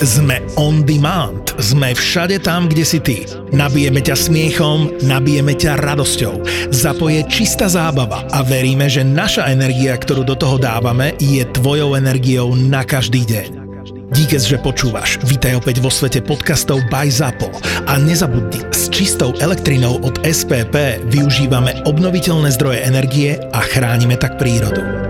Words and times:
Sme 0.00 0.40
on 0.56 0.80
demand. 0.80 1.52
Sme 1.60 1.92
všade 1.92 2.40
tam, 2.40 2.72
kde 2.72 2.88
si 2.88 3.04
ty. 3.04 3.28
Nabijeme 3.52 4.00
ťa 4.00 4.16
smiechom, 4.16 4.96
nabijeme 5.04 5.52
ťa 5.52 5.76
radosťou. 5.76 6.40
Zapoje 6.72 7.20
čistá 7.28 7.68
zábava 7.68 8.24
a 8.32 8.40
veríme, 8.40 8.88
že 8.88 9.04
naša 9.04 9.52
energia, 9.52 9.92
ktorú 10.00 10.24
do 10.24 10.32
toho 10.40 10.56
dávame, 10.56 11.12
je 11.20 11.44
tvojou 11.52 12.00
energiou 12.00 12.56
na 12.56 12.80
každý 12.80 13.28
deň. 13.28 13.48
Díkes, 14.16 14.48
že 14.48 14.56
počúvaš. 14.56 15.20
Vítaj 15.20 15.60
opäť 15.60 15.84
vo 15.84 15.92
svete 15.92 16.24
podcastov 16.24 16.80
by 16.88 17.12
ZAPO. 17.12 17.52
A 17.84 18.00
nezabudni, 18.00 18.64
s 18.72 18.88
čistou 18.88 19.36
elektrinou 19.36 20.00
od 20.00 20.16
SPP 20.24 21.04
využívame 21.12 21.76
obnoviteľné 21.84 22.48
zdroje 22.56 22.88
energie 22.88 23.36
a 23.52 23.60
chránime 23.60 24.16
tak 24.16 24.40
prírodu. 24.40 25.09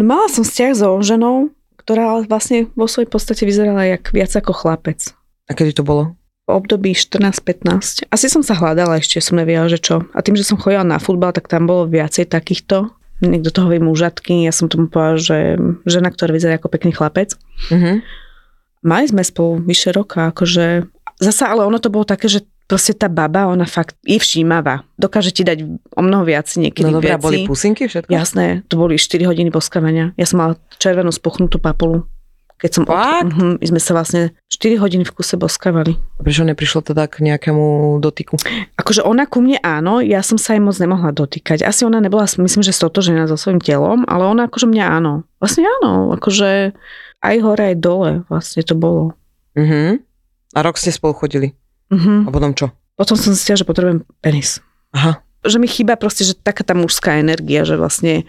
No 0.00 0.08
mala 0.08 0.32
som 0.32 0.40
vzťah 0.40 0.72
so 0.72 0.96
ženou, 1.04 1.52
ktorá 1.76 2.24
vlastne 2.24 2.72
vo 2.72 2.88
svojej 2.88 3.04
podstate 3.04 3.44
vyzerala 3.44 3.84
jak 3.84 4.08
viac 4.16 4.32
ako 4.32 4.56
chlapec. 4.56 5.12
A 5.44 5.52
kedy 5.52 5.76
to 5.76 5.84
bolo? 5.84 6.16
V 6.48 6.56
období 6.56 6.96
14-15. 6.96 8.08
Asi 8.08 8.26
som 8.32 8.40
sa 8.40 8.56
hľadala 8.56 8.96
ešte, 8.96 9.20
som 9.20 9.36
nevedela, 9.36 9.68
že 9.68 9.76
čo. 9.76 10.08
A 10.16 10.24
tým, 10.24 10.40
že 10.40 10.48
som 10.48 10.56
chodila 10.56 10.88
na 10.88 10.96
futbal, 10.96 11.36
tak 11.36 11.52
tam 11.52 11.68
bolo 11.68 11.84
viacej 11.84 12.32
takýchto. 12.32 12.96
Niekto 13.20 13.52
toho 13.52 13.68
vie 13.68 13.76
mužatky, 13.76 14.48
ja 14.48 14.56
som 14.56 14.72
tomu 14.72 14.88
povedala, 14.88 15.20
že 15.20 15.60
žena, 15.84 16.08
ktorá 16.08 16.32
vyzerá 16.32 16.56
ako 16.56 16.72
pekný 16.72 16.96
chlapec. 16.96 17.36
Uh-huh. 17.68 18.00
Mali 18.80 19.04
sme 19.04 19.20
spolu 19.20 19.60
vyše 19.60 19.92
roka, 19.92 20.32
akože 20.32 20.88
zasa, 21.20 21.52
ale 21.52 21.68
ono 21.68 21.76
to 21.76 21.92
bolo 21.92 22.08
také, 22.08 22.32
že 22.32 22.48
proste 22.70 22.94
tá 22.94 23.10
baba, 23.10 23.50
ona 23.50 23.66
fakt 23.66 23.98
je 24.06 24.14
všímavá. 24.14 24.86
Dokáže 24.94 25.34
ti 25.34 25.42
dať 25.42 25.66
o 25.98 26.02
mnoho 26.06 26.22
viac 26.22 26.46
niekedy 26.54 26.86
No 26.86 27.02
veci. 27.02 27.18
boli 27.18 27.38
pusinky 27.42 27.90
všetko? 27.90 28.06
Jasné, 28.06 28.62
to 28.70 28.78
boli 28.78 28.94
4 28.94 29.26
hodiny 29.26 29.50
boskávania. 29.50 30.14
Ja 30.14 30.22
som 30.30 30.38
mala 30.38 30.54
červenú 30.78 31.10
spuchnutú 31.10 31.58
papulu. 31.58 32.06
Keď 32.62 32.70
som... 32.70 32.82
Fakt? 32.86 33.34
Mhm, 33.34 33.58
my 33.58 33.66
sme 33.66 33.80
sa 33.82 33.96
vlastne 33.96 34.30
4 34.52 34.78
hodiny 34.78 35.02
v 35.02 35.10
kuse 35.16 35.34
boskávali. 35.34 35.98
Prečo 36.22 36.46
neprišlo 36.46 36.86
teda 36.86 37.10
k 37.10 37.26
nejakému 37.26 37.98
dotyku? 37.98 38.38
Akože 38.78 39.02
ona 39.02 39.26
ku 39.26 39.42
mne 39.42 39.58
áno, 39.64 39.98
ja 39.98 40.22
som 40.22 40.38
sa 40.38 40.54
jej 40.54 40.62
moc 40.62 40.76
nemohla 40.78 41.10
dotýkať. 41.10 41.66
Asi 41.66 41.82
ona 41.82 41.98
nebola, 41.98 42.28
myslím, 42.30 42.62
že 42.62 42.70
stotožená 42.70 43.26
so 43.26 43.34
svojím 43.34 43.58
telom, 43.58 44.06
ale 44.06 44.28
ona 44.30 44.46
akože 44.46 44.70
mňa 44.70 44.84
áno. 44.92 45.26
Vlastne 45.42 45.66
áno, 45.80 46.14
akože 46.14 46.76
aj 47.24 47.36
hore, 47.42 47.74
aj 47.74 47.76
dole 47.80 48.10
vlastne 48.28 48.62
to 48.62 48.76
bolo. 48.76 49.16
Uh-huh. 49.56 49.98
A 50.52 50.58
rok 50.60 50.76
ste 50.76 50.92
spolu 50.92 51.16
chodili. 51.16 51.56
Mhm. 51.90 52.26
A 52.26 52.30
potom 52.30 52.52
čo? 52.52 52.70
Potom 52.94 53.16
som 53.16 53.30
zistila, 53.30 53.54
že 53.54 53.64
potrebujem 53.64 54.02
penis. 54.20 54.58
Aha. 54.90 55.22
že 55.40 55.56
mi 55.56 55.64
chýba 55.64 55.96
proste, 55.96 56.20
že 56.20 56.36
taká 56.36 56.60
tá 56.60 56.76
mužská 56.76 57.16
energia, 57.16 57.64
že 57.64 57.72
vlastne, 57.74 58.28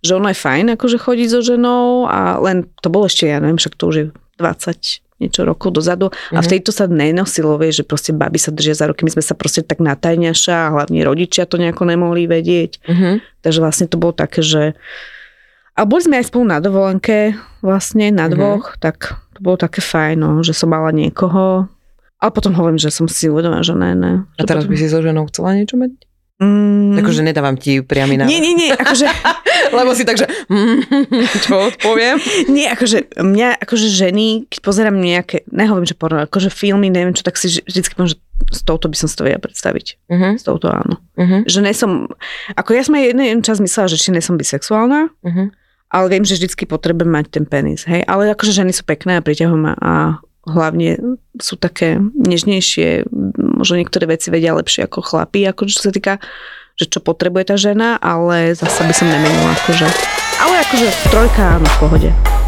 že 0.00 0.12
ono 0.12 0.28
je 0.28 0.36
fajn 0.36 0.76
akože 0.76 1.00
chodiť 1.00 1.28
so 1.30 1.40
ženou 1.40 2.04
a 2.04 2.36
len 2.36 2.68
to 2.78 2.88
bolo 2.88 3.08
ešte, 3.08 3.24
ja 3.24 3.40
neviem, 3.40 3.56
však 3.56 3.74
to 3.74 3.88
už 3.88 3.96
je 3.96 4.06
20 4.36 5.00
niečo 5.16 5.40
rokov 5.42 5.72
dozadu 5.72 6.12
a 6.30 6.36
v 6.36 6.44
Mhm. 6.44 6.52
tejto 6.52 6.70
sa 6.70 6.84
nenosilo, 6.84 7.56
vieš, 7.56 7.80
že 7.80 7.84
proste 7.86 8.12
baby 8.12 8.36
sa 8.36 8.52
držia 8.52 8.72
za 8.74 8.84
ruky, 8.84 9.04
my 9.04 9.10
sme 9.10 9.20
sa 9.22 9.32
proste 9.32 9.64
tak 9.64 9.80
natajňaša 9.80 10.56
a 10.58 10.72
hlavne 10.74 11.00
rodičia 11.00 11.44
to 11.44 11.56
nejako 11.56 11.88
nemohli 11.88 12.24
vedieť, 12.24 12.84
Uh-huh. 12.84 13.24
takže 13.40 13.58
vlastne 13.58 13.86
to 13.86 13.96
bolo 13.96 14.12
také, 14.12 14.40
že 14.40 14.76
a 15.72 15.88
boli 15.88 16.02
sme 16.02 16.20
aj 16.20 16.28
spolu 16.28 16.44
na 16.44 16.60
dovolenke 16.60 17.40
vlastne 17.60 18.12
na 18.12 18.28
Mhm. 18.28 18.32
dvoch, 18.36 18.76
tak 18.76 19.16
to 19.32 19.40
bolo 19.40 19.56
také 19.56 19.80
fajn, 19.80 20.16
no, 20.18 20.30
že 20.44 20.52
som 20.52 20.68
mala 20.68 20.92
niekoho, 20.92 21.72
ale 22.20 22.30
potom 22.30 22.52
hovorím, 22.52 22.76
že 22.76 22.92
som 22.92 23.08
si 23.08 23.26
uvedomila, 23.26 23.64
že 23.64 23.72
ne, 23.72 23.92
ne. 23.92 24.12
A 24.36 24.44
teraz 24.44 24.64
potom- 24.64 24.72
by 24.72 24.76
si 24.76 24.86
so 24.86 25.00
ženou 25.00 25.24
chcela 25.26 25.56
niečo 25.56 25.74
mať? 25.74 25.90
Mm, 26.40 26.96
Akože 26.96 27.20
nedávam 27.20 27.52
ti 27.52 27.84
priamy 27.84 28.16
návrh. 28.16 28.32
nie, 28.32 28.40
nie, 28.40 28.54
nie, 28.56 28.70
akože... 28.72 29.04
Lebo 29.76 29.92
si 29.92 30.08
takže, 30.08 30.24
čo 31.44 31.68
odpoviem? 31.68 32.16
Nie, 32.56 32.72
akože 32.72 33.12
mňa, 33.20 33.60
akože 33.60 33.86
ženy, 33.86 34.48
keď 34.48 34.58
pozerám 34.64 34.96
nejaké, 34.96 35.44
nehovorím, 35.52 35.84
že 35.86 35.94
porno, 35.94 36.24
akože 36.24 36.48
filmy, 36.48 36.88
neviem 36.88 37.12
čo, 37.12 37.22
tak 37.22 37.36
si 37.36 37.52
vž- 37.52 37.62
vždycky 37.68 37.92
poviem, 37.94 38.16
že 38.16 38.18
s 38.50 38.64
touto 38.64 38.88
by 38.88 38.96
som 38.96 39.06
si 39.06 39.14
to 39.14 39.22
vedela 39.22 39.38
predstaviť. 39.38 39.86
Uh-huh. 40.10 40.32
S 40.34 40.42
touto 40.42 40.72
áno. 40.72 40.98
Uh-huh. 41.14 41.44
Že 41.44 41.70
som, 41.70 42.08
ako 42.56 42.70
ja 42.72 42.82
som 42.82 42.96
aj 42.96 43.04
jeden 43.04 43.44
čas 43.44 43.60
myslela, 43.60 43.92
že 43.92 44.00
či 44.00 44.10
som 44.18 44.40
bisexuálna, 44.40 45.12
Uh-huh. 45.22 45.52
ale 45.92 46.06
viem, 46.08 46.24
že 46.24 46.40
vždycky 46.40 46.64
potrebujem 46.64 47.12
mať 47.14 47.26
ten 47.30 47.44
penis, 47.44 47.84
hej. 47.84 48.00
Ale 48.08 48.32
akože 48.32 48.50
ženy 48.50 48.72
sú 48.72 48.82
pekné 48.82 49.20
a 49.20 49.22
priťahujú 49.22 49.60
ma 49.60 49.76
a 49.76 50.18
hlavne 50.48 51.18
sú 51.36 51.60
také 51.60 52.00
nežnejšie, 52.00 53.08
možno 53.36 53.76
niektoré 53.76 54.08
veci 54.08 54.32
vedia 54.32 54.56
lepšie 54.56 54.88
ako 54.88 55.04
chlapi, 55.04 55.44
akože 55.48 55.76
čo 55.76 55.84
sa 55.88 55.92
týka 55.92 56.14
že 56.80 56.88
čo 56.88 57.04
potrebuje 57.04 57.52
tá 57.52 57.56
žena, 57.60 58.00
ale 58.00 58.56
zase 58.56 58.88
by 58.88 58.94
som 58.96 59.04
nemenila 59.04 59.52
akože. 59.52 59.84
Ale 60.40 60.64
akože 60.64 60.88
trojka 61.12 61.60
áno, 61.60 61.68
v 61.68 61.76
pohode. 61.76 62.39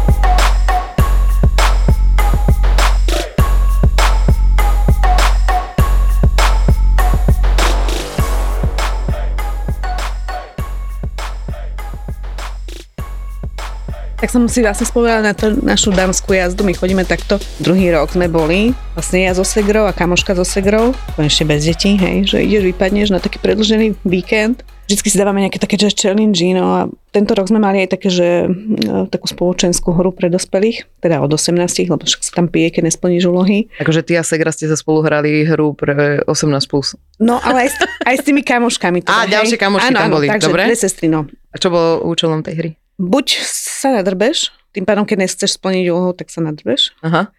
Tak 14.23 14.31
som 14.31 14.47
si 14.47 14.63
vlastne 14.63 14.87
spomenula 14.87 15.19
na 15.19 15.35
to, 15.35 15.51
našu 15.51 15.91
dámskú 15.91 16.31
jazdu. 16.31 16.63
My 16.63 16.71
chodíme 16.71 17.03
takto. 17.03 17.43
Druhý 17.59 17.91
rok 17.91 18.15
sme 18.15 18.31
boli. 18.31 18.71
Vlastne 18.95 19.27
ja 19.27 19.35
so 19.35 19.43
segrou 19.43 19.83
a 19.83 19.91
kamoška 19.91 20.31
so 20.31 20.47
segrou. 20.47 20.95
Konečne 21.19 21.43
bez 21.43 21.67
detí, 21.67 21.99
hej. 21.99 22.31
Že 22.31 22.37
ideš, 22.47 22.63
vypadneš 22.71 23.11
na 23.11 23.19
taký 23.19 23.43
predlžený 23.43 23.99
víkend. 24.07 24.63
Vždycky 24.87 25.11
si 25.11 25.19
dávame 25.19 25.43
nejaké 25.43 25.59
také 25.59 25.75
že 25.75 25.91
challenge, 25.91 26.39
no 26.55 26.63
a 26.71 26.81
tento 27.11 27.35
rok 27.35 27.51
sme 27.51 27.59
mali 27.59 27.83
aj 27.83 27.99
také, 27.99 28.07
že 28.07 28.47
no, 28.87 29.11
takú 29.11 29.27
spoločenskú 29.27 29.91
hru 29.91 30.15
pre 30.15 30.31
dospelých, 30.31 30.87
teda 31.03 31.19
od 31.19 31.31
18, 31.35 31.91
lebo 31.91 32.03
však 32.03 32.23
sa 32.23 32.31
tam 32.35 32.47
pije, 32.47 32.79
keď 32.79 32.91
nesplníš 32.91 33.27
úlohy. 33.27 33.67
Akože 33.79 34.07
ty 34.07 34.15
a 34.15 34.23
Segra 34.23 34.55
ste 34.55 34.71
sa 34.71 34.79
spolu 34.79 35.03
hrali 35.03 35.43
hru 35.43 35.75
pre 35.75 36.23
18+. 36.23 36.47
Plus. 36.71 36.95
No 37.19 37.43
ale 37.43 37.67
aj 37.67 37.69
s, 37.71 37.75
aj 38.07 38.15
s 38.19 38.23
tými 38.23 38.39
kamoškami. 38.39 39.03
Á, 39.03 39.27
hej. 39.27 39.35
ďalšie 39.35 39.57
kamošky 39.59 39.91
áno, 39.91 39.99
tam 39.99 40.07
áno, 40.07 40.15
boli, 40.15 40.27
takže 40.31 40.47
dobre. 40.47 40.63
dve 40.71 40.79
sestry, 40.79 41.11
no. 41.11 41.27
A 41.51 41.55
čo 41.59 41.67
bolo 41.67 42.03
účelom 42.07 42.39
tej 42.39 42.55
hry? 42.55 42.71
Buď 43.03 43.43
sa 43.43 43.91
nadrbeš, 43.91 44.55
tým 44.71 44.87
pádom, 44.87 45.03
keď 45.03 45.27
nechceš 45.27 45.59
splniť 45.59 45.85
úlohu, 45.91 46.15
tak 46.15 46.31
sa 46.31 46.39
nadrbeš. 46.41 46.95
Aha. 47.05 47.29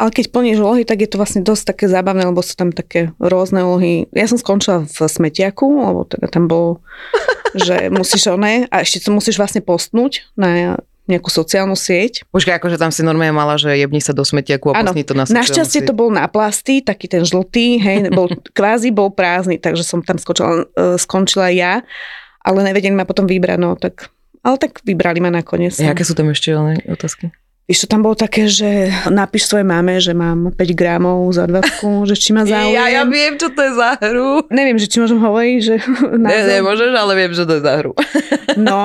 Ale 0.00 0.10
keď 0.16 0.32
plníš 0.32 0.64
úlohy, 0.64 0.88
tak 0.88 1.04
je 1.04 1.12
to 1.12 1.20
vlastne 1.20 1.44
dosť 1.44 1.76
také 1.76 1.84
zábavné, 1.84 2.24
lebo 2.24 2.40
sú 2.40 2.56
tam 2.56 2.72
také 2.72 3.12
rôzne 3.20 3.60
úlohy. 3.60 4.08
Ja 4.16 4.24
som 4.24 4.40
skončila 4.40 4.88
v 4.88 4.96
smetiaku, 4.96 5.66
lebo 5.68 6.08
teda 6.08 6.32
tam 6.32 6.48
bolo, 6.48 6.80
že 7.68 7.92
musíš 7.92 8.32
oné 8.32 8.64
a 8.72 8.80
ešte 8.80 9.04
to 9.04 9.12
musíš 9.12 9.36
vlastne 9.36 9.60
postnúť 9.60 10.24
na 10.40 10.80
nejakú 11.10 11.26
sociálnu 11.26 11.74
sieť. 11.74 12.22
Počkaj, 12.30 12.62
akože 12.62 12.78
tam 12.78 12.94
si 12.94 13.02
normálne 13.02 13.34
mala, 13.34 13.58
že 13.58 13.74
jebni 13.74 13.98
sa 13.98 14.14
do 14.14 14.22
smetiaku 14.22 14.70
a 14.70 14.86
postni 14.86 15.02
to 15.02 15.18
na 15.18 15.26
Našťastie 15.26 15.82
to 15.82 15.90
bol 15.90 16.06
na 16.06 16.30
plasty, 16.30 16.78
taký 16.78 17.10
ten 17.10 17.26
žltý, 17.26 17.82
hej, 17.82 18.14
bol, 18.14 18.30
kvázi 18.56 18.94
bol 18.94 19.10
prázdny, 19.10 19.58
takže 19.58 19.82
som 19.82 20.06
tam 20.06 20.22
skočila, 20.22 20.70
e, 20.70 20.94
skončila 21.02 21.50
ja, 21.50 21.82
ale 22.46 22.62
nevedeli 22.62 22.94
ma 22.94 23.02
potom 23.02 23.26
vybrať, 23.26 23.58
no 23.58 23.74
tak, 23.74 24.06
ale 24.40 24.56
tak 24.56 24.80
vybrali 24.84 25.20
ma 25.20 25.28
nakoniec. 25.28 25.76
E, 25.76 25.88
aké 25.88 26.04
sú 26.04 26.16
tam 26.16 26.32
ešte 26.32 26.52
ale 26.52 26.80
otázky? 26.88 27.32
Víš, 27.70 27.86
to 27.86 27.94
tam 27.94 28.02
bolo 28.02 28.18
také, 28.18 28.50
že 28.50 28.90
napíš 29.14 29.46
svojej 29.46 29.62
mame, 29.62 30.02
že 30.02 30.10
mám 30.10 30.50
5 30.50 30.58
gramov 30.74 31.22
za 31.30 31.46
odvadku, 31.46 32.02
že 32.02 32.18
či 32.18 32.34
ma 32.34 32.42
záujem. 32.50 32.74
Ja, 32.74 32.90
ja 32.90 33.02
viem, 33.06 33.38
čo 33.38 33.46
to 33.54 33.62
je 33.62 33.72
za 33.78 33.94
hru. 33.94 34.42
Neviem, 34.50 34.74
že 34.74 34.90
či 34.90 34.98
môžem 34.98 35.22
hovoriť, 35.22 35.58
že... 35.62 35.74
Ne, 36.18 36.58
nemôžeš, 36.58 36.90
ale 36.98 37.12
viem, 37.14 37.30
že 37.30 37.46
to 37.46 37.60
je 37.60 37.62
za 37.62 37.74
hru. 37.78 37.94
No. 38.58 38.82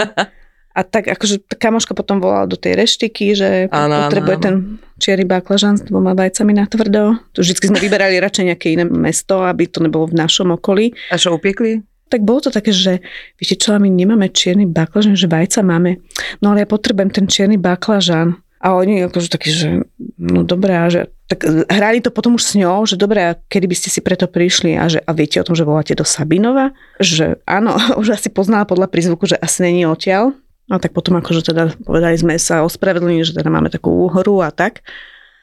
A 0.76 0.84
tak 0.84 1.08
akože 1.10 1.58
kamoška 1.58 1.98
potom 1.98 2.22
volala 2.22 2.46
do 2.46 2.60
tej 2.60 2.78
reštiky, 2.78 3.34
že 3.34 3.72
áno, 3.74 4.06
potrebuje 4.06 4.36
áno. 4.38 4.44
ten 4.44 4.56
čierny 5.02 5.26
baklažan 5.26 5.80
s 5.80 5.88
dvoma 5.88 6.14
vajcami 6.14 6.54
na 6.54 6.70
tvrdo. 6.70 7.18
Vždycky 7.34 7.72
sme 7.72 7.82
vyberali 7.82 8.22
radšej 8.22 8.54
nejaké 8.54 8.76
iné 8.76 8.86
mesto, 8.86 9.42
aby 9.42 9.72
to 9.72 9.82
nebolo 9.82 10.06
v 10.12 10.20
našom 10.20 10.54
okolí. 10.54 10.94
A 11.10 11.18
čo 11.18 11.34
upiekli? 11.34 11.82
Tak 12.16 12.24
bolo 12.24 12.40
to 12.40 12.48
také, 12.48 12.72
že 12.72 13.04
viete 13.36 13.60
čo, 13.60 13.76
my 13.76 13.92
nemáme 13.92 14.32
čierny 14.32 14.64
baklažan, 14.64 15.20
že 15.20 15.28
vajca 15.28 15.60
máme. 15.68 16.00
No 16.40 16.56
ale 16.56 16.64
ja 16.64 16.68
potrebujem 16.72 17.12
ten 17.12 17.28
čierny 17.28 17.60
baklažan. 17.60 18.40
A 18.64 18.72
oni 18.72 19.04
akože 19.04 19.28
takí, 19.28 19.52
že 19.52 19.84
no 20.16 20.48
dobré, 20.48 20.80
a 20.80 20.88
že 20.88 21.12
tak 21.28 21.44
hrali 21.68 22.00
to 22.00 22.08
potom 22.08 22.40
už 22.40 22.44
s 22.48 22.54
ňou, 22.56 22.88
že 22.88 22.96
dobré, 22.96 23.36
a 23.36 23.38
kedy 23.38 23.68
by 23.68 23.76
ste 23.76 23.92
si 23.92 24.00
preto 24.00 24.32
prišli 24.32 24.80
a 24.80 24.88
že 24.88 25.04
a 25.04 25.12
viete 25.12 25.44
o 25.44 25.46
tom, 25.46 25.60
že 25.60 25.68
voláte 25.68 25.92
do 25.92 26.08
Sabinova? 26.08 26.72
Že 27.04 27.44
áno, 27.44 27.76
už 28.02 28.16
asi 28.16 28.32
poznala 28.32 28.64
podľa 28.64 28.88
prízvuku, 28.88 29.28
že 29.28 29.36
asi 29.44 29.68
není 29.68 29.84
odtiaľ. 29.84 30.32
No 30.72 30.80
tak 30.80 30.96
potom 30.96 31.20
akože 31.20 31.52
teda 31.52 31.76
povedali 31.84 32.16
sme 32.18 32.40
sa 32.40 32.64
ospravedlnili, 32.64 33.28
že 33.28 33.38
teda 33.38 33.52
máme 33.52 33.70
takú 33.70 33.92
úhoru 34.08 34.42
a 34.42 34.50
tak. 34.50 34.82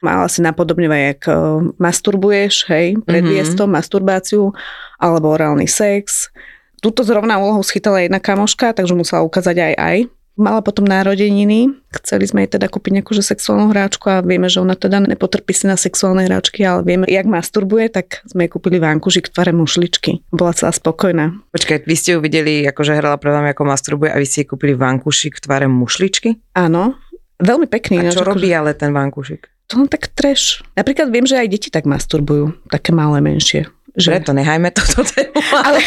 Mala 0.03 0.27
si 0.27 0.43
napodobňovať, 0.43 0.99
jak 1.15 1.21
eh, 1.31 1.35
masturbuješ, 1.79 2.67
hej, 2.67 2.99
predviesť 3.07 3.55
to, 3.55 3.71
masturbáciu, 3.71 4.51
alebo 4.99 5.31
orálny 5.31 5.63
sex. 5.63 6.27
Tuto 6.83 7.07
zrovna 7.07 7.39
úlohu 7.39 7.63
schytala 7.63 8.03
jedna 8.03 8.19
kamoška, 8.19 8.75
takže 8.75 8.91
musela 8.91 9.23
ukázať 9.23 9.55
aj 9.71 9.73
aj. 9.79 9.97
Mala 10.33 10.65
potom 10.65 10.89
narodeniny, 10.89 11.69
chceli 11.93 12.25
sme 12.25 12.41
jej 12.43 12.57
teda 12.57 12.65
kúpiť 12.65 12.99
nejakú 12.99 13.13
že 13.13 13.21
sexuálnu 13.21 13.69
hráčku 13.69 14.09
a 14.09 14.25
vieme, 14.25 14.49
že 14.49 14.65
ona 14.65 14.73
teda 14.73 14.97
nepotrpí 15.05 15.53
si 15.53 15.69
na 15.69 15.77
sexuálne 15.77 16.25
hráčky, 16.25 16.65
ale 16.65 16.81
vieme, 16.81 17.05
jak 17.05 17.29
masturbuje, 17.29 17.93
tak 17.93 18.25
sme 18.25 18.49
jej 18.49 18.51
kúpili 18.57 18.81
vánkušik 18.81 19.29
v 19.29 19.31
tvare 19.31 19.53
mušličky. 19.53 20.25
Bola 20.33 20.57
celá 20.57 20.73
spokojná. 20.73 21.37
Počkaj, 21.53 21.85
vy 21.85 21.95
ste 21.95 22.17
ju 22.17 22.19
videli, 22.19 22.65
akože 22.65 22.97
hrala 22.97 23.21
pred 23.21 23.29
vami, 23.29 23.53
ako 23.53 23.61
masturbuje 23.61 24.09
a 24.09 24.17
vy 24.17 24.25
ste 24.25 24.41
jej 24.41 24.49
kúpili 24.49 24.73
vankušik 24.73 25.37
v 25.37 25.43
tvare 25.45 25.69
mušličky? 25.69 26.41
Áno, 26.57 26.97
veľmi 27.37 27.69
pekný. 27.69 28.01
A 28.01 28.09
ináč, 28.09 28.17
čo 28.17 28.25
akože- 28.25 28.33
robí 28.33 28.49
ale 28.49 28.73
ten 28.73 28.89
vankušik? 28.89 29.53
To 29.69 29.79
len 29.79 29.87
tak 29.87 30.11
trash. 30.17 30.65
Napríklad 30.73 31.13
viem, 31.13 31.29
že 31.29 31.39
aj 31.39 31.47
deti 31.47 31.69
tak 31.69 31.85
masturbujú, 31.85 32.57
také 32.73 32.89
malé, 32.89 33.21
menšie. 33.21 33.69
Že... 33.93 34.09
Preto 34.09 34.33
nehajme 34.33 34.73
toto 34.73 35.05
tému. 35.05 35.37
Ale, 35.53 35.77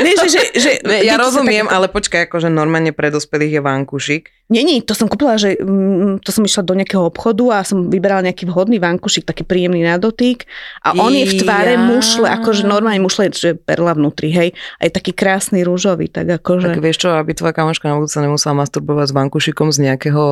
nie, 0.00 0.16
že, 0.16 0.28
že, 0.32 0.40
že 0.56 0.70
Ne, 0.88 1.04
ja 1.04 1.20
rozumiem, 1.20 1.68
tak- 1.68 1.74
ale 1.76 1.86
počkaj, 1.92 2.20
akože 2.28 2.48
normálne 2.48 2.96
pre 2.96 3.12
dospelých 3.12 3.60
je 3.60 3.62
vankušik. 3.62 4.24
Nie, 4.44 4.60
to 4.84 4.92
som 4.92 5.08
kúpila, 5.08 5.40
že 5.40 5.56
mm, 5.56 6.20
to 6.20 6.28
som 6.28 6.44
išla 6.44 6.68
do 6.68 6.76
nejakého 6.76 7.08
obchodu 7.08 7.44
a 7.56 7.64
som 7.64 7.88
vyberala 7.88 8.28
nejaký 8.28 8.44
vhodný 8.44 8.76
vankušik, 8.76 9.24
taký 9.24 9.40
príjemný 9.40 9.80
na 9.80 9.96
dotyk 9.96 10.44
a 10.84 10.92
on 11.00 11.16
je 11.16 11.24
v 11.24 11.40
tvare 11.40 11.74
Ja. 11.74 11.80
mušle, 11.80 12.28
akože 12.28 12.68
normálne 12.68 13.00
mušle, 13.00 13.32
že 13.32 13.56
perla 13.56 13.96
vnútri, 13.96 14.28
hej. 14.28 14.52
A 14.76 14.84
je 14.84 14.92
taký 14.92 15.16
krásny 15.16 15.64
rúžový, 15.64 16.12
tak 16.12 16.28
akože... 16.28 16.76
Tak 16.76 16.84
vieš 16.84 17.08
čo, 17.08 17.16
aby 17.16 17.32
tvoja 17.32 17.56
kamoška 17.56 17.88
na 17.88 17.96
budúce 17.96 18.20
nemusela 18.20 18.52
masturbovať 18.60 19.06
s 19.10 19.14
vankušikom 19.16 19.68
z 19.72 19.78
nejakého 19.80 20.22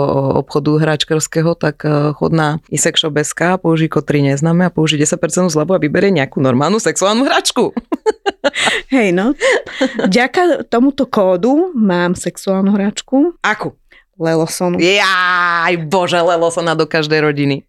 obchodu 0.44 0.76
hračkarského, 0.76 1.56
tak 1.56 1.81
eh, 1.88 2.12
chod 2.12 2.37
na 2.37 2.61
isexshop.sk, 2.69 3.65
použij 3.65 3.88
kód 3.88 4.05
3 4.05 4.29
neznáme 4.37 4.69
a 4.69 4.70
použij 4.70 5.00
10% 5.00 5.49
zľavu 5.49 5.73
a 5.73 5.81
vyberie 5.81 6.12
nejakú 6.12 6.37
normálnu 6.37 6.76
sexuálnu 7.02 7.26
hračku. 7.26 7.64
Hej, 8.94 9.10
no. 9.10 9.34
Vďaka 10.06 10.70
tomuto 10.70 11.10
kódu 11.10 11.75
mám 11.75 12.14
sexuálnu 12.14 12.70
hračku 12.78 13.34
Akú? 13.43 13.75
Lelosonu. 14.22 14.78
Jaj, 14.78 15.82
bože, 15.90 16.22
lelo 16.22 16.46
sa 16.54 16.62
na 16.62 16.78
do 16.78 16.87
každej 16.87 17.26
rodiny. 17.26 17.66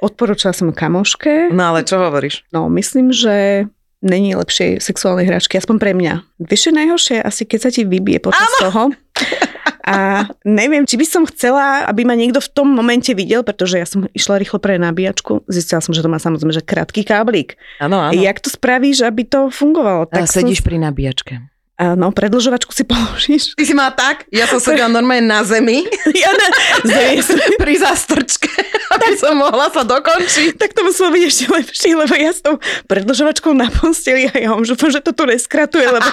Odporúčala 0.00 0.56
som 0.56 0.72
kamoške. 0.72 1.52
No 1.52 1.76
ale 1.76 1.84
čo 1.84 2.00
hovoríš? 2.00 2.48
No, 2.56 2.72
myslím, 2.72 3.12
že 3.12 3.68
není 4.00 4.32
lepšej 4.32 4.80
sexuálnej 4.80 5.28
hračky, 5.28 5.60
aspoň 5.60 5.76
pre 5.76 5.92
mňa. 5.92 6.24
Je 6.40 6.72
najhoršie? 6.72 7.20
Asi 7.20 7.44
keď 7.44 7.58
sa 7.60 7.68
ti 7.68 7.84
vybije 7.84 8.24
počas 8.24 8.48
toho. 8.56 8.96
A 9.84 10.28
neviem, 10.44 10.84
či 10.84 11.00
by 11.00 11.06
som 11.08 11.22
chcela, 11.26 11.88
aby 11.88 12.04
ma 12.04 12.12
niekto 12.12 12.38
v 12.38 12.48
tom 12.52 12.68
momente 12.70 13.10
videl, 13.16 13.40
pretože 13.42 13.80
ja 13.80 13.86
som 13.88 14.06
išla 14.12 14.38
rýchlo 14.38 14.60
pre 14.60 14.76
nabíjačku. 14.76 15.44
Zistila 15.50 15.80
som, 15.82 15.96
že 15.96 16.04
to 16.04 16.12
má 16.12 16.20
samozrejme 16.20 16.52
že 16.54 16.62
krátky 16.64 17.02
káblik. 17.02 17.56
Áno, 17.80 17.98
áno. 17.98 18.12
Jak 18.14 18.38
to 18.44 18.52
spravíš, 18.52 19.02
aby 19.02 19.24
to 19.26 19.48
fungovalo? 19.50 20.06
Tak 20.06 20.28
som- 20.28 20.44
sedíš 20.44 20.60
pri 20.62 20.78
nabíjačke. 20.78 21.49
Áno, 21.80 22.12
predlžovačku 22.12 22.76
si 22.76 22.84
položíš. 22.92 23.56
Ty 23.56 23.64
si 23.64 23.72
má 23.72 23.88
tak? 23.88 24.28
Ja 24.28 24.44
som 24.44 24.60
sedela 24.60 24.92
normálne 24.92 25.24
na 25.24 25.40
zemi 25.40 25.88
Ja 26.22 26.28
na, 26.36 26.46
pri 27.64 27.74
zástrčke, 27.80 28.52
aby 28.92 29.16
som 29.16 29.40
mohla 29.40 29.72
sa 29.72 29.80
dokončiť. 29.80 30.60
tak 30.60 30.76
to 30.76 30.84
muselo 30.84 31.08
byť 31.08 31.22
ešte 31.24 31.44
lepšie, 31.48 31.90
lebo 31.96 32.12
ja 32.12 32.36
s 32.36 32.44
tou 32.44 32.60
predlžovačkou 32.84 33.56
na 33.56 33.72
posteli 33.72 34.28
a 34.28 34.34
ja 34.36 34.52
dúfam, 34.52 34.92
že 34.92 35.00
to 35.00 35.16
tu 35.16 35.24
neskratuje, 35.24 35.88
lebo 35.88 36.04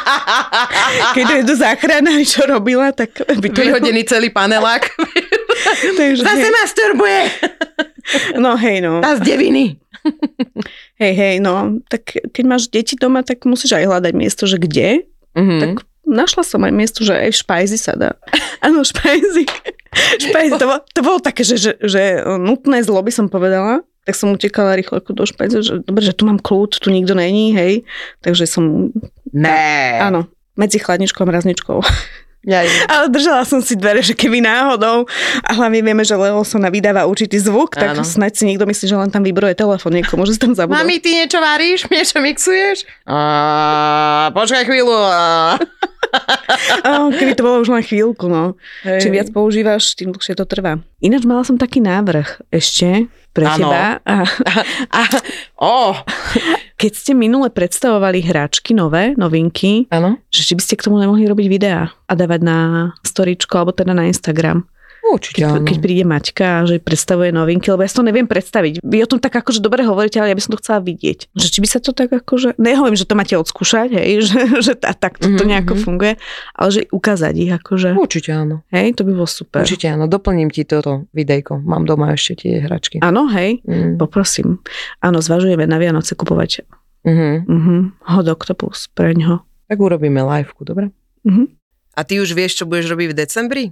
keď 1.12 1.26
je 1.28 1.42
do 1.44 1.56
záchranári, 1.60 2.24
čo 2.24 2.48
robila, 2.48 2.96
tak 2.96 3.12
by 3.28 3.48
to 3.52 3.60
Vyhodený 3.68 4.08
celý 4.08 4.32
panelák. 4.32 4.88
Takže, 6.00 6.24
Zase 6.24 6.48
masturbuje. 6.48 7.22
no 8.40 8.56
hej, 8.56 8.80
no. 8.80 9.04
Tá 9.04 9.20
z 9.20 9.36
deviny. 9.36 9.76
Hej, 10.96 11.14
hej, 11.18 11.36
no. 11.44 11.84
Tak 11.92 12.32
keď 12.32 12.44
máš 12.48 12.72
deti 12.72 12.96
doma, 12.96 13.26
tak 13.26 13.44
musíš 13.44 13.76
aj 13.76 13.84
hľadať 13.84 14.14
miesto, 14.16 14.48
že 14.48 14.56
kde. 14.62 15.04
Mhm. 15.38 15.60
Tak 15.62 15.72
našla 16.08 16.44
som 16.44 16.66
aj 16.66 16.74
miesto, 16.74 17.06
že 17.06 17.14
aj 17.14 17.30
v 17.30 17.40
špajzi 17.46 17.78
sa 17.78 17.94
dá. 17.94 18.12
Áno, 18.66 18.82
špajzi. 18.82 19.46
špajzi. 20.26 20.58
To, 20.58 20.66
bolo, 20.66 20.80
to 20.82 21.00
bolo 21.06 21.20
také, 21.22 21.46
že, 21.46 21.62
že, 21.62 21.72
že 21.78 22.26
nutné 22.42 22.82
zlo 22.82 23.00
by 23.06 23.12
som 23.14 23.30
povedala. 23.30 23.86
Tak 24.08 24.16
som 24.16 24.32
utekala 24.32 24.80
rýchlo 24.80 25.04
ako 25.04 25.12
do 25.12 25.28
špajzu, 25.28 25.58
že 25.62 25.74
dobre, 25.84 26.00
že 26.00 26.16
tu 26.16 26.24
mám 26.24 26.40
kľud, 26.40 26.80
tu 26.80 26.88
nikto 26.96 27.12
není, 27.12 27.52
hej. 27.52 27.84
Takže 28.24 28.48
som, 28.48 28.90
Ne. 29.36 30.00
áno, 30.00 30.32
medzi 30.58 30.82
chladničkou 30.82 31.24
a 31.24 31.30
mrazničkou. 31.30 31.80
Ja, 32.48 32.64
Ale 32.94 33.12
držala 33.12 33.44
som 33.44 33.60
si 33.60 33.76
dvere, 33.76 34.00
že 34.00 34.16
keby 34.16 34.40
náhodou, 34.40 35.04
a 35.44 35.50
hlavne 35.52 35.84
vieme, 35.84 36.08
že 36.08 36.16
Leosona 36.16 36.72
vydáva 36.72 37.04
určitý 37.04 37.42
zvuk, 37.42 37.76
tak 37.76 37.98
Áno. 37.98 38.08
snáď 38.08 38.34
si 38.40 38.44
niekto 38.48 38.64
myslí, 38.64 38.86
že 38.88 38.96
len 38.96 39.12
tam 39.12 39.26
vybroje 39.26 39.58
telefón, 39.58 39.98
niekomu, 40.00 40.24
že 40.24 40.38
si 40.38 40.42
tam 40.42 40.56
zabudol. 40.56 40.80
Mami, 40.80 41.04
ty 41.04 41.18
niečo 41.18 41.44
varíš? 41.44 41.86
Niečo 41.94 42.24
mixuješ? 42.24 42.88
A, 43.10 44.30
počkaj 44.32 44.64
chvíľu. 44.70 44.96
A... 44.96 45.58
Áno, 46.88 47.12
keby 47.12 47.36
to 47.36 47.44
bolo 47.44 47.58
už 47.60 47.74
len 47.74 47.84
chvíľku, 47.84 48.32
no. 48.32 48.56
Hej. 48.88 49.04
Čím 49.04 49.20
viac 49.20 49.30
používaš, 49.34 49.98
tým 49.98 50.16
dlhšie 50.16 50.40
to 50.40 50.48
trvá. 50.48 50.80
Ináč 51.04 51.28
mala 51.28 51.44
som 51.44 51.60
taký 51.60 51.84
návrh 51.84 52.48
ešte 52.54 53.12
pre 53.36 53.46
Áno. 53.46 53.70
teba. 53.70 54.00
A 54.08 54.16
A, 54.94 55.02
oh. 55.60 55.94
Keď 56.78 56.92
ste 56.94 57.12
minule 57.18 57.50
predstavovali 57.50 58.22
hráčky 58.22 58.78
nové, 58.78 59.18
novinky, 59.18 59.90
Áno. 59.90 60.22
že 60.30 60.46
či 60.46 60.54
by 60.54 60.62
ste 60.62 60.78
k 60.78 60.86
tomu 60.86 61.02
nemohli 61.02 61.26
robiť 61.26 61.48
videá 61.50 61.90
a 62.06 62.14
dávať 62.14 62.42
na 62.46 62.58
storičko 63.02 63.58
alebo 63.58 63.74
teda 63.74 63.98
na 63.98 64.06
Instagram. 64.06 64.62
Určite 65.08 65.40
Keď, 65.40 65.48
áno. 65.50 65.64
keď 65.64 65.78
príde 65.78 66.04
Maťka, 66.04 66.48
že 66.64 66.76
predstavuje 66.78 67.30
novinky, 67.30 67.68
lebo 67.68 67.80
ja 67.80 67.90
si 67.90 67.96
to 67.96 68.02
neviem 68.02 68.26
predstaviť. 68.26 68.80
Vy 68.80 68.98
o 69.00 69.08
tom 69.08 69.18
tak 69.18 69.34
akože 69.34 69.60
dobre 69.60 69.82
hovoríte, 69.82 70.18
ale 70.18 70.30
ja 70.30 70.38
by 70.38 70.42
som 70.42 70.52
to 70.52 70.60
chcela 70.60 70.80
vidieť. 70.80 71.32
Že 71.32 71.48
či 71.48 71.60
by 71.60 71.68
sa 71.68 71.80
to 71.80 71.92
tak 71.92 72.10
akože, 72.10 72.56
nehovorím, 72.56 72.94
že 72.94 73.04
to 73.04 73.14
máte 73.14 73.34
odskúšať, 73.34 73.90
hej, 73.94 74.10
že, 74.28 74.40
že 74.62 74.74
tá, 74.74 74.92
tak 74.92 75.16
to, 75.16 75.30
to 75.30 75.42
Mhm, 75.42 75.50
nejako 75.50 75.74
mhm. 75.74 75.82
funguje, 75.82 76.14
ale 76.52 76.70
že 76.70 76.82
ukázať 76.90 77.34
ich 77.36 77.52
akože, 77.54 77.90
Určite 77.94 78.32
áno. 78.32 78.56
hej, 78.70 78.92
to 78.92 79.02
by 79.02 79.12
bolo 79.14 79.26
super. 79.26 79.62
Určite 79.62 79.88
áno. 79.88 80.06
Doplním 80.06 80.50
ti 80.50 80.64
toto 80.64 81.08
videjko. 81.12 81.60
Mám 81.60 81.86
doma 81.86 82.12
ešte 82.12 82.44
tie 82.44 82.60
hračky. 82.60 83.00
Áno, 83.00 83.28
hej, 83.30 83.64
Mm. 83.64 83.96
poprosím. 83.98 84.60
Áno, 85.00 85.18
zvažujeme 85.18 85.64
na 85.64 85.78
Vianoce 85.78 86.14
kupovať 86.14 86.68
Mhm. 87.04 87.46
uh-huh, 87.46 87.80
hot 88.10 88.28
octopus 88.28 88.90
pre 88.90 89.14
ňo. 89.14 89.40
Tak 89.66 89.78
urobíme 89.78 90.20
liveku, 90.20 90.62
dobre? 90.62 90.92
Uh-huh. 91.24 91.48
A 91.94 92.04
ty 92.04 92.20
už 92.20 92.32
vieš, 92.32 92.56
čo 92.56 92.64
budeš 92.64 92.88
robiť 92.90 93.08
v 93.10 93.18
decembri? 93.18 93.64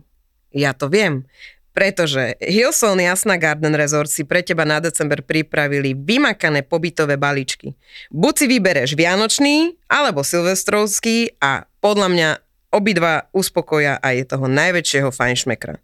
Ja 0.56 0.72
to 0.72 0.88
viem. 0.88 1.28
Pretože 1.76 2.40
Hillsong 2.40 3.04
Jasna 3.04 3.36
Garden 3.36 3.76
Resort 3.76 4.08
si 4.08 4.24
pre 4.24 4.40
teba 4.40 4.64
na 4.64 4.80
december 4.80 5.20
pripravili 5.20 5.92
vymakané 5.92 6.64
pobytové 6.64 7.20
balíčky. 7.20 7.76
Buď 8.16 8.34
si 8.40 8.46
vybereš 8.48 8.96
vianočný, 8.96 9.76
alebo 9.92 10.24
silvestrovský 10.24 11.36
a 11.44 11.68
podľa 11.84 12.08
mňa 12.08 12.30
obidva 12.72 13.28
uspokoja 13.36 14.00
aj 14.00 14.32
toho 14.32 14.48
najväčšieho 14.48 15.12
fajnšmekra. 15.12 15.76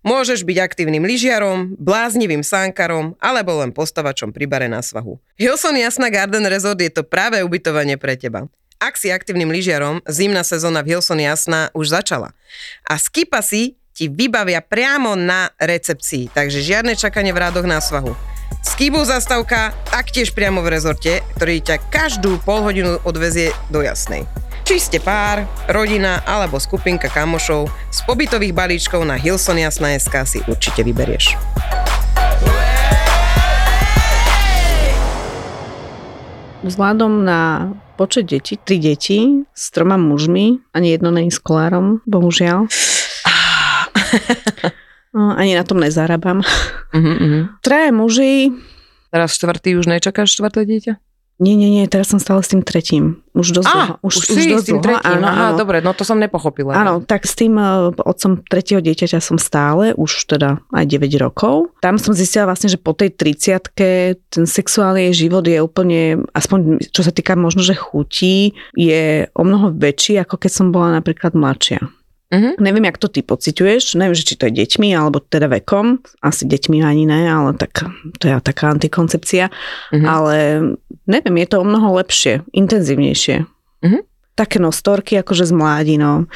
Môžeš 0.00 0.48
byť 0.48 0.58
aktívnym 0.64 1.04
lyžiarom, 1.04 1.76
bláznivým 1.76 2.40
sánkarom 2.40 3.20
alebo 3.20 3.60
len 3.60 3.70
postavačom 3.70 4.32
pri 4.32 4.48
bare 4.48 4.66
na 4.66 4.80
svahu. 4.80 5.20
Hillsong 5.36 5.76
Jasna 5.76 6.08
Garden 6.08 6.48
Resort 6.48 6.80
je 6.80 6.88
to 6.88 7.04
práve 7.04 7.44
ubytovanie 7.44 8.00
pre 8.00 8.16
teba. 8.16 8.48
Ak 8.80 8.96
si 8.96 9.12
aktívnym 9.12 9.52
lyžiarom, 9.52 10.00
zimná 10.08 10.40
sezóna 10.40 10.80
v 10.80 10.96
Hillsong 10.96 11.20
Jasna 11.20 11.68
už 11.76 11.92
začala. 11.92 12.32
A 12.88 12.96
skipa 12.96 13.44
si 13.44 13.76
ti 14.00 14.08
vybavia 14.08 14.64
priamo 14.64 15.12
na 15.12 15.52
recepcii, 15.60 16.32
takže 16.32 16.64
žiadne 16.64 16.96
čakanie 16.96 17.36
v 17.36 17.42
rádoch 17.44 17.68
na 17.68 17.84
svahu. 17.84 18.16
Skibu 18.64 19.04
zastavka 19.04 19.76
taktiež 19.92 20.32
priamo 20.32 20.64
v 20.64 20.72
rezorte, 20.72 21.20
ktorý 21.36 21.60
ťa 21.60 21.76
každú 21.92 22.40
pol 22.40 22.64
hodinu 22.64 22.96
odvezie 23.04 23.52
do 23.68 23.84
jasnej. 23.84 24.24
Či 24.64 24.76
ste 24.80 24.98
pár, 25.04 25.44
rodina 25.68 26.24
alebo 26.24 26.56
skupinka 26.56 27.12
kamošov, 27.12 27.68
z 27.92 28.00
pobytových 28.08 28.56
balíčkov 28.56 29.04
na 29.04 29.20
Hilson 29.20 29.60
Jasná 29.60 29.92
SK 30.00 30.14
si 30.24 30.38
určite 30.48 30.80
vyberieš. 30.80 31.36
Vzhľadom 36.64 37.24
na 37.28 37.68
počet 38.00 38.32
detí, 38.32 38.56
tri 38.56 38.80
deti 38.80 39.44
s 39.52 39.68
troma 39.68 40.00
mužmi, 40.00 40.56
ani 40.72 40.88
jedno 40.88 41.12
není 41.12 41.28
sklárom, 41.28 42.00
bohužiaľ. 42.08 42.64
No, 45.10 45.34
ani 45.34 45.58
na 45.58 45.66
tom 45.66 45.82
nezarábam. 45.82 46.38
Uh-huh, 46.94 47.02
uh-huh. 47.18 47.42
Traje 47.66 47.90
muži, 47.90 48.54
Teraz 49.10 49.34
štvrtý 49.34 49.74
už 49.74 49.90
nečakáš 49.90 50.38
štvrté 50.38 50.62
dieťa? 50.62 50.94
nie, 51.40 51.56
nie, 51.56 51.72
nie, 51.72 51.88
teraz 51.88 52.12
som 52.12 52.20
stále 52.20 52.44
s 52.44 52.52
tým 52.52 52.60
tretím. 52.60 53.24
Už 53.32 53.56
dosť 53.56 53.72
dlho. 53.72 53.94
Už, 54.04 54.12
už 54.12 54.24
si 54.28 54.52
dosť 54.52 54.60
s 54.60 54.68
tým 54.68 54.76
dlho, 54.76 55.00
tretím. 55.00 55.24
Áno, 55.24 55.24
Aha, 55.24 55.46
áno. 55.48 55.56
dobre, 55.56 55.80
no 55.80 55.96
to 55.96 56.04
som 56.04 56.20
nepochopila. 56.20 56.76
Áno, 56.76 57.00
tak 57.00 57.24
s 57.24 57.32
tým 57.32 57.56
eh, 57.56 57.96
otcom 57.96 58.44
tretieho 58.44 58.84
dieťaťa 58.84 59.24
som 59.24 59.40
stále, 59.40 59.96
už 59.96 60.28
teda 60.28 60.60
aj 60.68 60.84
9 60.84 61.08
rokov. 61.16 61.72
Tam 61.80 61.96
som 61.96 62.12
zistila 62.12 62.44
vlastne, 62.44 62.68
že 62.68 62.76
po 62.76 62.92
tej 62.92 63.16
30 63.16 63.72
ten 63.72 64.44
sexuálny 64.44 65.16
život 65.16 65.48
je 65.48 65.64
úplne, 65.64 66.28
aspoň 66.36 66.84
čo 66.92 67.00
sa 67.00 67.08
týka 67.08 67.32
možno, 67.40 67.64
že 67.64 67.72
chutí, 67.72 68.52
je 68.76 69.24
o 69.32 69.40
mnoho 69.40 69.72
väčší, 69.72 70.20
ako 70.20 70.36
keď 70.36 70.50
som 70.52 70.66
bola 70.68 71.00
napríklad 71.00 71.32
mladšia. 71.32 71.80
Mhm. 72.30 72.62
Neviem, 72.62 72.84
jak 72.86 72.98
to 73.02 73.10
ty 73.10 73.26
pociťuješ, 73.26 73.98
neviem, 73.98 74.14
že 74.14 74.22
či 74.22 74.38
to 74.38 74.46
je 74.46 74.62
deťmi, 74.62 74.94
alebo 74.94 75.18
teda 75.18 75.50
vekom, 75.50 75.98
asi 76.22 76.46
deťmi 76.46 76.78
ani 76.78 77.02
ne, 77.02 77.26
ale 77.26 77.58
tak 77.58 77.82
to 78.22 78.24
je 78.30 78.38
taká 78.38 78.70
antikoncepcia, 78.70 79.50
Mhm. 79.90 80.06
ale 80.06 80.34
neviem, 81.10 81.36
je 81.42 81.46
to 81.50 81.56
o 81.58 81.66
mnoho 81.66 81.98
lepšie, 81.98 82.46
intenzívnejšie. 82.54 83.50
Mhm. 83.82 83.98
Také 84.38 84.62
no 84.62 84.70
storky 84.70 85.18
akože 85.18 85.50
z 85.50 85.52
mládinou. 85.52 86.30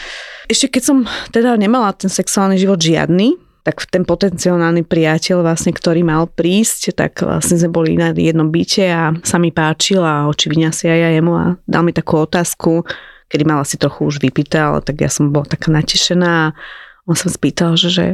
Ešte 0.50 0.66
keď 0.66 0.82
som 0.82 0.96
teda 1.30 1.54
nemala 1.56 1.94
ten 1.94 2.10
sexuálny 2.10 2.58
život 2.58 2.82
žiadny, 2.82 3.38
tak 3.64 3.88
ten 3.88 4.04
potenciálny 4.04 4.84
priateľ 4.84 5.40
vlastne, 5.40 5.72
ktorý 5.72 6.04
mal 6.04 6.28
prísť, 6.28 7.00
tak 7.00 7.24
vlastne 7.24 7.56
sme 7.56 7.72
boli 7.72 7.96
na 7.96 8.12
jednom 8.12 8.52
byte 8.52 8.84
a 8.92 9.16
sa 9.24 9.40
mi 9.40 9.48
páčil 9.56 10.04
a 10.04 10.28
očividne 10.28 10.68
si 10.68 10.84
aj 10.84 10.98
ja 11.00 11.10
jemu 11.16 11.32
a 11.32 11.44
dal 11.64 11.80
mi 11.80 11.96
takú 11.96 12.20
otázku, 12.20 12.84
kedy 13.28 13.44
mala 13.46 13.64
si 13.64 13.76
trochu 13.76 14.08
už 14.08 14.20
vypité, 14.20 14.60
ale 14.60 14.80
tak 14.84 15.00
ja 15.00 15.10
som 15.10 15.30
bola 15.30 15.48
taká 15.48 15.72
natešená 15.72 16.54
on 17.04 17.16
sa 17.16 17.28
spýtal, 17.28 17.76
že, 17.76 17.92
že 17.92 18.04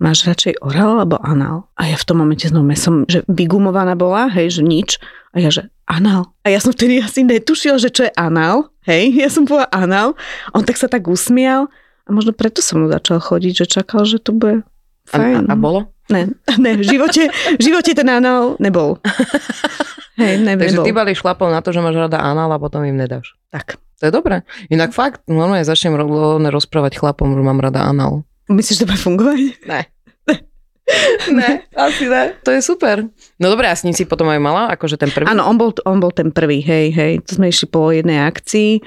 máš 0.00 0.24
radšej 0.24 0.64
orál 0.64 1.04
alebo 1.04 1.20
anál? 1.20 1.68
A 1.76 1.92
ja 1.92 2.00
v 2.00 2.06
tom 2.08 2.24
momente 2.24 2.48
znova 2.48 2.72
som, 2.80 3.04
že 3.04 3.20
vygumovaná 3.28 3.92
bola, 3.92 4.32
hej, 4.32 4.60
že 4.60 4.62
nič. 4.64 4.96
A 5.36 5.44
ja, 5.44 5.52
že 5.52 5.68
anál. 5.84 6.32
A 6.48 6.48
ja 6.48 6.56
som 6.56 6.72
vtedy 6.72 6.96
asi 6.96 7.28
netušil, 7.28 7.76
že 7.76 7.92
čo 7.92 8.08
je 8.08 8.12
anál, 8.16 8.72
hej, 8.88 9.12
ja 9.22 9.28
som 9.28 9.44
povedala 9.44 9.68
anál. 9.72 10.08
On 10.56 10.64
tak 10.64 10.80
sa 10.80 10.88
tak 10.88 11.04
usmial 11.12 11.68
a 11.68 12.10
možno 12.10 12.32
preto 12.32 12.64
som 12.64 12.80
mu 12.80 12.88
začal 12.88 13.20
chodiť, 13.20 13.52
že 13.64 13.66
čakal, 13.80 14.08
že 14.08 14.16
to 14.16 14.32
bude 14.32 14.64
A, 14.64 14.64
fajn. 15.12 15.44
a, 15.44 15.52
a 15.52 15.54
bolo? 15.56 15.92
Ne, 16.08 16.32
ne, 16.64 16.72
v 16.80 16.84
živote, 16.88 17.28
v 17.28 17.60
živote 17.60 17.92
ten 17.92 18.08
anál 18.08 18.56
nebol. 18.56 18.96
Hej, 20.18 20.40
ne, 20.40 20.56
Takže 20.58 20.80
nebol. 20.80 20.86
ty 20.88 20.90
balíš 20.96 21.20
chlapov 21.22 21.52
na 21.52 21.60
to, 21.60 21.70
že 21.70 21.84
máš 21.84 21.94
rada 21.94 22.18
anál 22.18 22.50
a 22.50 22.58
potom 22.58 22.82
im 22.82 22.96
nedáš. 22.96 23.36
Tak. 23.54 23.76
To 23.98 24.06
je 24.06 24.12
dobré. 24.14 24.46
Inak 24.70 24.94
fakt, 24.94 25.26
normálne 25.26 25.66
začnem 25.66 25.98
ro- 25.98 26.38
rozprávať 26.38 27.02
chlapom, 27.02 27.34
že 27.34 27.42
mám 27.42 27.58
rada 27.58 27.82
anál. 27.82 28.22
Myslíš, 28.46 28.78
že 28.78 28.82
to 28.86 28.88
bude 28.88 29.02
fungovať? 29.02 29.38
Ne. 29.66 29.80
ne, 31.34 31.66
asi 31.76 32.08
ne. 32.08 32.32
To 32.40 32.50
je 32.54 32.62
super. 32.62 33.04
No 33.36 33.52
dobré, 33.52 33.68
a 33.68 33.76
s 33.76 33.84
ním 33.84 33.92
si 33.92 34.08
potom 34.08 34.30
aj 34.30 34.40
mala, 34.40 34.72
akože 34.72 34.96
ten 34.96 35.10
prvý? 35.12 35.28
Áno, 35.28 35.44
on 35.44 35.60
bol, 35.60 35.74
on 35.84 36.00
bol 36.00 36.08
ten 36.14 36.32
prvý, 36.32 36.64
hej, 36.64 36.94
hej. 36.94 37.12
To 37.28 37.36
sme 37.36 37.52
išli 37.52 37.66
po 37.68 37.92
jednej 37.92 38.24
akcii, 38.24 38.80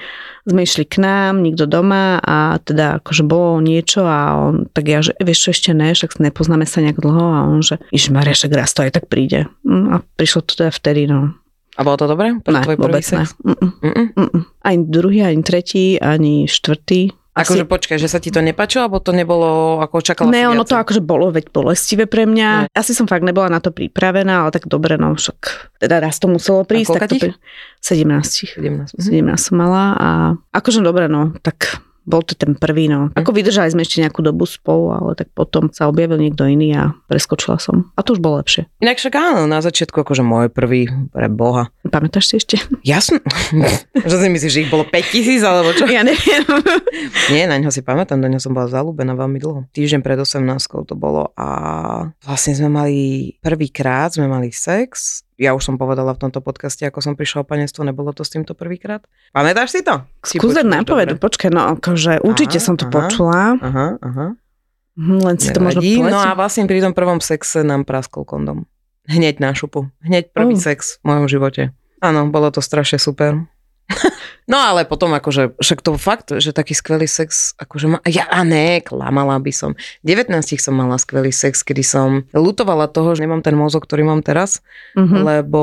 sme 0.48 0.66
išli 0.66 0.88
k 0.88 0.98
nám, 0.98 1.44
nikto 1.44 1.70
doma 1.70 2.18
a 2.18 2.58
teda 2.58 2.98
akože 2.98 3.22
bolo 3.22 3.62
niečo 3.62 4.02
a 4.02 4.34
on, 4.50 4.66
tak 4.66 4.90
ja, 4.90 4.98
že 4.98 5.14
vieš 5.22 5.46
čo 5.46 5.50
ešte 5.54 5.70
ne, 5.76 5.94
však 5.94 6.18
nepoznáme 6.18 6.66
sa 6.66 6.82
nejak 6.82 6.98
dlho 6.98 7.22
a 7.22 7.40
on, 7.46 7.62
že 7.62 7.78
iš 7.94 8.10
Maria, 8.10 8.34
však 8.34 8.50
raz 8.50 8.74
to 8.74 8.82
aj 8.82 8.98
tak 8.98 9.06
príde. 9.06 9.46
Mm, 9.62 9.86
A 9.92 9.96
prišlo 10.18 10.42
to 10.42 10.58
teda 10.58 10.72
vtedy, 10.74 11.06
no. 11.06 11.36
A 11.72 11.80
bolo 11.82 11.96
to 11.96 12.04
dobré? 12.04 12.36
Pre 12.36 12.52
Ne, 12.52 12.60
tvoj 12.60 12.76
prvý 12.76 12.84
vôbec 13.00 13.04
ne. 13.04 13.24
sex? 13.24 13.32
Mm-mm, 13.40 13.70
Mm-mm. 13.80 14.06
mm-mm. 14.12 14.42
Ani 14.60 14.80
druhý, 14.84 15.24
ani 15.24 15.40
tretí, 15.40 15.96
ani 15.96 16.44
štvrtý. 16.44 17.16
Akože 17.32 17.64
počkaj, 17.64 17.96
že 17.96 18.12
sa 18.12 18.20
ti 18.20 18.28
to 18.28 18.44
nepáčilo, 18.44 18.84
alebo 18.84 19.00
to 19.00 19.08
nebolo, 19.16 19.80
ako 19.80 20.04
čakala 20.04 20.28
Ne, 20.28 20.44
ono 20.44 20.68
to 20.68 20.76
akože 20.76 21.00
bolo 21.00 21.32
veď 21.32 21.48
bolestivé 21.48 22.04
pre 22.04 22.28
mňa. 22.28 22.68
Asi 22.76 22.92
som 22.92 23.08
fakt 23.08 23.24
nebola 23.24 23.48
na 23.48 23.56
to 23.56 23.72
pripravená, 23.72 24.44
ale 24.44 24.52
tak 24.52 24.68
dobre, 24.68 25.00
no 25.00 25.16
však 25.16 25.72
teda 25.80 26.04
raz 26.04 26.20
to 26.20 26.28
muselo 26.28 26.60
prísť. 26.68 26.92
koľka 26.92 27.08
tak 27.08 27.10
to 27.16 27.24
pri... 27.24 27.30
17. 27.80 28.60
17. 28.60 29.00
17 29.00 29.24
som 29.40 29.56
mala 29.56 29.96
a 29.96 30.08
akože 30.52 30.84
dobre, 30.84 31.08
no, 31.08 31.32
tak 31.40 31.80
bol 32.02 32.22
to 32.22 32.34
ten 32.34 32.58
prvý, 32.58 32.90
no. 32.90 33.14
Ako 33.14 33.30
vydržali 33.30 33.70
sme 33.70 33.86
ešte 33.86 34.02
nejakú 34.02 34.20
dobu 34.20 34.44
spolu, 34.46 34.94
ale 34.94 35.14
tak 35.14 35.30
potom 35.32 35.70
sa 35.70 35.86
objavil 35.86 36.18
niekto 36.18 36.46
iný 36.46 36.74
a 36.74 36.84
preskočila 37.06 37.62
som. 37.62 37.90
A 37.94 38.02
to 38.02 38.18
už 38.18 38.20
bolo 38.20 38.42
lepšie. 38.42 38.66
Inak 38.82 38.98
však 38.98 39.14
áno, 39.14 39.46
na 39.46 39.62
začiatku 39.62 40.02
akože 40.02 40.26
môj 40.26 40.50
prvý, 40.50 40.90
pre 41.14 41.30
boha. 41.30 41.70
Pamätáš 41.86 42.30
si 42.30 42.34
ešte? 42.38 42.56
Jasno. 42.82 43.22
že 44.10 44.16
si 44.18 44.28
myslíš, 44.28 44.52
že 44.52 44.62
ich 44.66 44.72
bolo 44.72 44.86
5000 44.86 45.42
alebo 45.46 45.70
čo? 45.74 45.86
Ja 45.86 46.02
neviem. 46.02 46.42
Nie, 47.32 47.46
na 47.46 47.58
ňo 47.58 47.70
si 47.70 47.84
pamätám, 47.84 48.18
na 48.18 48.30
ňo 48.30 48.42
som 48.42 48.54
bola 48.54 48.66
zalúbená 48.66 49.14
veľmi 49.14 49.38
dlho. 49.38 49.66
Týždeň 49.70 50.00
pred 50.02 50.18
18 50.18 50.42
to 50.88 50.94
bolo 50.98 51.30
a 51.38 51.48
vlastne 52.24 52.58
sme 52.58 52.70
mali 52.72 52.98
prvýkrát, 53.38 54.14
sme 54.14 54.26
mali 54.26 54.50
sex. 54.50 55.22
Ja 55.42 55.52
už 55.52 55.62
som 55.64 55.74
povedala 55.74 56.14
v 56.14 56.22
tomto 56.22 56.38
podcaste, 56.38 56.86
ako 56.86 57.02
som 57.02 57.12
prišla 57.12 57.42
o 57.42 57.48
panenstvo, 57.48 57.82
nebolo 57.82 58.14
to 58.14 58.22
s 58.22 58.30
týmto 58.30 58.54
prvýkrát. 58.54 59.02
Pamätáš 59.34 59.74
si 59.74 59.82
to? 59.82 60.06
Si 60.22 60.38
Skús 60.38 60.54
dať 60.54 60.62
počuješ 60.62 60.74
nápovedu, 60.78 61.12
počkaj, 61.18 61.50
no 61.50 61.62
akože 61.74 62.22
určite 62.22 62.56
Aha, 62.56 62.64
som 62.64 62.74
to 62.76 62.86
aha. 62.86 62.94
počula, 62.94 63.40
Aha, 63.58 63.86
aha. 63.98 64.26
Hm, 64.94 65.18
len 65.20 65.36
si 65.36 65.50
to 65.50 65.58
možno 65.58 65.82
Nevadí. 65.82 65.98
povedz. 65.98 66.12
No 66.12 66.20
a 66.20 66.30
vlastne 66.32 66.62
pri 66.64 66.78
tom 66.78 66.92
prvom 66.92 67.18
sexe 67.18 67.60
nám 67.60 67.82
praskol 67.82 68.22
kondom. 68.22 68.70
Hneď 69.04 69.42
na 69.42 69.50
šupu. 69.50 69.90
Hneď 69.98 70.30
prvý 70.30 70.54
Oh. 70.54 70.62
sex 70.62 71.02
v 71.02 71.10
mojom 71.10 71.26
živote. 71.26 71.74
Áno, 71.98 72.28
bolo 72.28 72.48
to 72.48 72.58
strašne 72.58 72.96
super. 72.96 73.50
No 74.42 74.58
ale 74.58 74.82
potom 74.82 75.14
akože, 75.14 75.54
však 75.62 75.86
to 75.86 75.94
fakt, 75.94 76.34
že 76.34 76.50
taký 76.50 76.74
skvelý 76.74 77.06
sex, 77.06 77.54
akože 77.62 77.86
ma, 77.86 77.98
ja 78.02 78.26
a 78.26 78.42
ne, 78.42 78.82
klamala 78.82 79.38
by 79.38 79.54
som. 79.54 79.78
V 80.02 80.18
19 80.18 80.34
som 80.58 80.74
mala 80.74 80.98
skvelý 80.98 81.30
sex, 81.30 81.62
kedy 81.62 81.86
som 81.86 82.26
lutovala 82.34 82.90
toho, 82.90 83.14
že 83.14 83.22
nemám 83.22 83.38
ten 83.46 83.54
mozog, 83.54 83.86
ktorý 83.86 84.02
mám 84.02 84.18
teraz, 84.18 84.58
Mhm. 84.98 85.16
lebo 85.22 85.62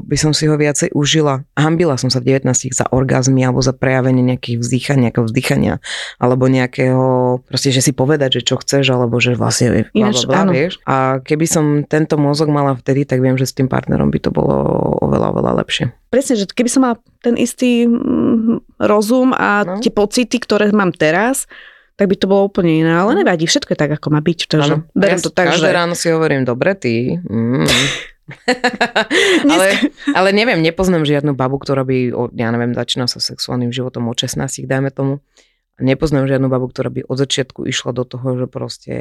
by 0.00 0.16
som 0.16 0.32
si 0.32 0.48
ho 0.48 0.56
viacej 0.56 0.96
užila. 0.96 1.44
Hambila 1.60 2.00
som 2.00 2.08
sa 2.08 2.24
v 2.24 2.32
19 2.40 2.72
za 2.72 2.88
orgazmy 2.88 3.44
alebo 3.44 3.60
za 3.60 3.76
prejavenie 3.76 4.24
nejakých 4.24 4.64
vzdýchania, 4.64 5.12
nejakého 5.12 5.26
vzdychania, 5.28 5.74
alebo 6.16 6.48
nejakého, 6.48 7.04
proste, 7.44 7.68
že 7.68 7.84
si 7.84 7.92
povedať, 7.92 8.40
že 8.40 8.48
čo 8.48 8.56
chceš, 8.56 8.96
alebo 8.96 9.20
že 9.20 9.36
vlastne 9.36 9.92
bla, 9.92 10.08
Ináč, 10.08 10.24
bla, 10.24 10.32
bla, 10.32 10.38
áno. 10.40 10.50
vieš. 10.56 10.80
A 10.88 11.20
keby 11.20 11.44
som 11.44 11.64
tento 11.84 12.16
mozog 12.16 12.48
mala 12.48 12.72
vtedy, 12.80 13.04
tak 13.04 13.20
viem, 13.20 13.36
že 13.36 13.44
s 13.44 13.52
tým 13.52 13.68
partnerom 13.68 14.08
by 14.08 14.18
to 14.24 14.32
bolo 14.32 14.56
oveľa, 15.04 15.36
oveľa 15.36 15.52
lepšie. 15.60 15.92
Presne, 16.06 16.34
že 16.38 16.44
keby 16.46 16.70
som 16.70 16.82
mala 16.86 16.96
ten 17.20 17.34
istý 17.34 17.84
mm, 17.84 18.78
rozum 18.78 19.34
a 19.34 19.66
No. 19.66 19.78
tie 19.82 19.90
pocity, 19.90 20.38
ktoré 20.38 20.70
mám 20.70 20.94
teraz, 20.94 21.50
tak 21.96 22.12
by 22.12 22.16
to 22.16 22.28
bolo 22.28 22.46
úplne 22.46 22.84
iné. 22.84 22.92
Ale 22.92 23.16
nevadí, 23.16 23.48
všetko 23.48 23.72
je 23.74 23.78
tak, 23.78 23.92
ako 23.96 24.12
má 24.12 24.20
byť. 24.20 24.38
Takže 24.46 24.72
Áno. 24.76 24.84
beriem 24.92 25.18
Ja 25.18 25.24
to 25.24 25.32
tak, 25.32 25.50
Každé 25.50 25.72
že... 25.72 25.76
ráno 25.76 25.94
si 25.96 26.06
hovorím, 26.12 26.44
dobre 26.44 26.76
ty. 26.76 27.16
Mm. 27.24 27.66
ale, 29.52 29.66
ale 30.10 30.28
neviem, 30.34 30.58
nepoznám 30.58 31.06
žiadnu 31.06 31.38
babu, 31.38 31.62
ktorá 31.62 31.86
by, 31.86 32.10
ja 32.34 32.50
neviem, 32.50 32.74
začína 32.74 33.06
sa 33.06 33.22
sexuálnym 33.22 33.70
životom 33.70 34.10
od 34.10 34.18
16, 34.18 34.66
dajme 34.66 34.90
tomu. 34.90 35.22
Nepoznám 35.76 36.24
žiadnu 36.24 36.48
babu, 36.48 36.72
ktorá 36.72 36.88
by 36.88 37.04
od 37.04 37.20
začiatku 37.20 37.68
išla 37.68 37.92
do 37.92 38.08
toho, 38.08 38.40
že 38.40 38.46
proste 38.48 38.94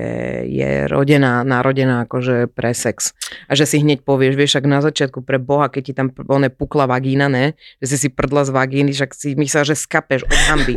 je 0.44 0.92
rodená, 0.92 1.40
narodená 1.48 2.04
akože 2.04 2.52
pre 2.52 2.76
sex. 2.76 3.16
A 3.48 3.56
že 3.56 3.64
si 3.64 3.80
hneď 3.80 4.04
povieš, 4.04 4.36
vieš, 4.36 4.60
ak 4.60 4.68
na 4.68 4.84
začiatku 4.84 5.24
pre 5.24 5.40
Boha, 5.40 5.72
keď 5.72 5.82
ti 5.88 5.94
tam 5.96 6.12
one 6.28 6.52
pukla 6.52 6.84
vagína, 6.84 7.32
ne? 7.32 7.56
Že 7.80 7.88
si 7.88 7.98
si 8.04 8.10
prdla 8.12 8.44
z 8.44 8.52
vagíny, 8.52 8.92
však 8.92 9.16
si 9.16 9.40
myslel, 9.40 9.72
že 9.72 9.80
skapeš 9.80 10.28
od 10.28 10.40
hamby. 10.52 10.76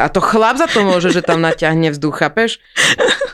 A 0.00 0.08
to 0.08 0.24
chlap 0.24 0.56
za 0.56 0.64
to 0.64 0.80
môže, 0.80 1.12
že 1.12 1.20
tam 1.20 1.44
naťahne 1.44 1.92
vzduch, 1.92 2.24
chápeš? 2.24 2.56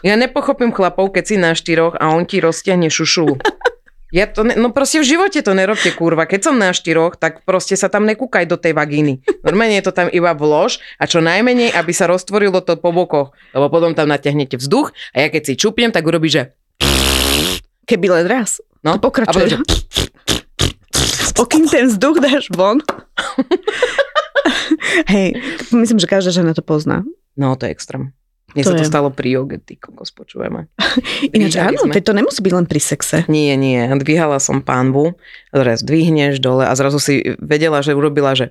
Ja 0.03 0.19
nepochopím 0.19 0.75
chlapov, 0.75 1.15
keď 1.15 1.25
si 1.25 1.37
na 1.39 1.55
štyroch 1.55 1.95
a 1.95 2.11
on 2.11 2.27
ti 2.27 2.43
roztiahne 2.43 2.91
šušu. 2.91 3.39
Ja 4.11 4.27
to 4.27 4.43
ne, 4.43 4.59
no 4.59 4.75
proste 4.75 4.99
v 4.99 5.07
živote 5.07 5.39
to 5.39 5.55
nerobte, 5.55 5.95
kurva. 5.95 6.27
Keď 6.27 6.41
som 6.51 6.59
na 6.59 6.75
štyroch, 6.75 7.15
tak 7.15 7.47
proste 7.47 7.79
sa 7.79 7.87
tam 7.87 8.03
nekúkaj 8.11 8.43
do 8.51 8.59
tej 8.59 8.75
vagíny. 8.75 9.23
Normálne 9.47 9.79
je 9.79 9.87
to 9.87 9.95
tam 9.95 10.11
iba 10.11 10.35
vlož 10.35 10.83
a 10.99 11.07
čo 11.07 11.23
najmenej, 11.23 11.71
aby 11.71 11.95
sa 11.95 12.11
roztvorilo 12.11 12.59
to 12.59 12.75
po 12.75 12.91
bokoch. 12.91 13.31
Lebo 13.55 13.71
potom 13.71 13.95
tam 13.95 14.11
natiahnete 14.11 14.59
vzduch 14.59 14.91
a 15.15 15.27
ja 15.27 15.29
keď 15.31 15.43
si 15.47 15.55
čupnem, 15.55 15.95
tak 15.95 16.03
urobí, 16.03 16.27
že 16.27 16.59
Keby 17.87 18.07
len 18.07 18.27
raz. 18.31 18.59
no. 18.87 18.99
To 18.99 19.03
pokračuje. 19.11 19.59
Potom, 19.59 19.63
že, 19.67 20.07
Pokým 21.35 21.65
ten 21.71 21.89
vzduch 21.89 22.21
dáš 22.21 22.51
von. 22.53 22.85
Hej, 25.13 25.41
myslím, 25.73 25.99
že 25.99 26.07
každá 26.07 26.31
žena 26.35 26.53
to 26.53 26.61
pozná. 26.61 27.03
no 27.39 27.57
to 27.57 27.65
je 27.67 27.73
extrém. 27.73 28.13
Mne 28.51 28.63
To 28.63 28.69
sa 28.69 28.75
to 28.75 28.83
je. 28.83 28.89
stalo 28.89 29.09
pri 29.09 29.29
joge, 29.33 29.57
ty 29.59 29.75
kokos, 29.75 30.11
počujeme. 30.11 30.67
Ináč 31.35 31.55
áno, 31.57 31.87
sme. 31.87 31.95
to 31.97 32.11
nemusí 32.11 32.41
byť 32.41 32.53
len 32.53 32.67
pri 32.67 32.81
sexe. 32.81 33.17
Nie, 33.27 33.55
nie, 33.55 33.79
dvíhala 33.95 34.37
som 34.37 34.59
pánvu, 34.59 35.15
ktoré 35.49 35.77
zdvihneš 35.77 36.39
dole 36.39 36.65
a 36.65 36.73
zrazu 36.73 36.99
si 36.99 37.15
vedela, 37.39 37.79
že 37.79 37.93
urobila, 37.93 38.33
že 38.33 38.51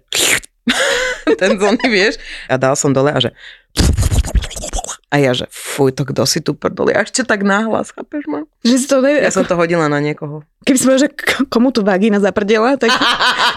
ten 1.39 1.55
zóny, 1.55 1.83
vieš, 1.85 2.15
a 2.45 2.55
dal 2.55 2.73
som 2.73 2.89
dole 2.89 3.09
a 3.09 3.19
že 3.19 3.35
a 5.09 5.17
ja, 5.17 5.33
že 5.33 5.49
fuj, 5.49 5.89
to 5.91 6.05
kto 6.05 6.21
si 6.23 6.37
tu 6.37 6.53
prdol, 6.53 6.93
ja 6.93 7.01
ešte 7.01 7.25
tak 7.25 7.41
náhlas, 7.41 7.89
chápeš 7.89 8.29
ma? 8.29 8.45
Že 8.61 8.75
si 8.77 8.85
to 8.85 9.01
nevie, 9.01 9.19
Ja 9.19 9.33
som 9.33 9.41
to 9.41 9.57
hodila 9.57 9.89
na 9.89 9.97
niekoho. 9.97 10.45
Keby 10.61 10.77
povedal, 10.77 11.01
že 11.01 11.09
k- 11.09 11.49
komu 11.49 11.73
tu 11.73 11.81
vagína 11.81 12.21
zaprdela, 12.21 12.77
tak 12.77 12.93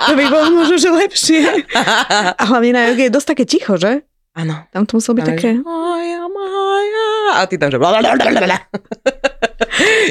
to 0.03 0.13
by 0.17 0.25
bolo 0.27 0.49
možno, 0.55 0.81
že 0.81 0.89
lepšie. 0.89 1.45
A 2.41 2.45
hlavne 2.47 2.73
na 2.73 2.83
joge 2.89 3.05
je 3.05 3.13
dosť 3.13 3.29
také 3.29 3.45
ticho, 3.45 3.77
že? 3.77 4.01
Áno. 4.33 4.65
Tam 4.73 4.89
to 4.89 4.97
muselo 4.97 5.21
byť 5.21 5.25
je, 5.25 5.29
také... 5.29 5.49
A 7.33 7.49
ty 7.49 7.61
tam, 7.61 7.69
že. 7.69 7.81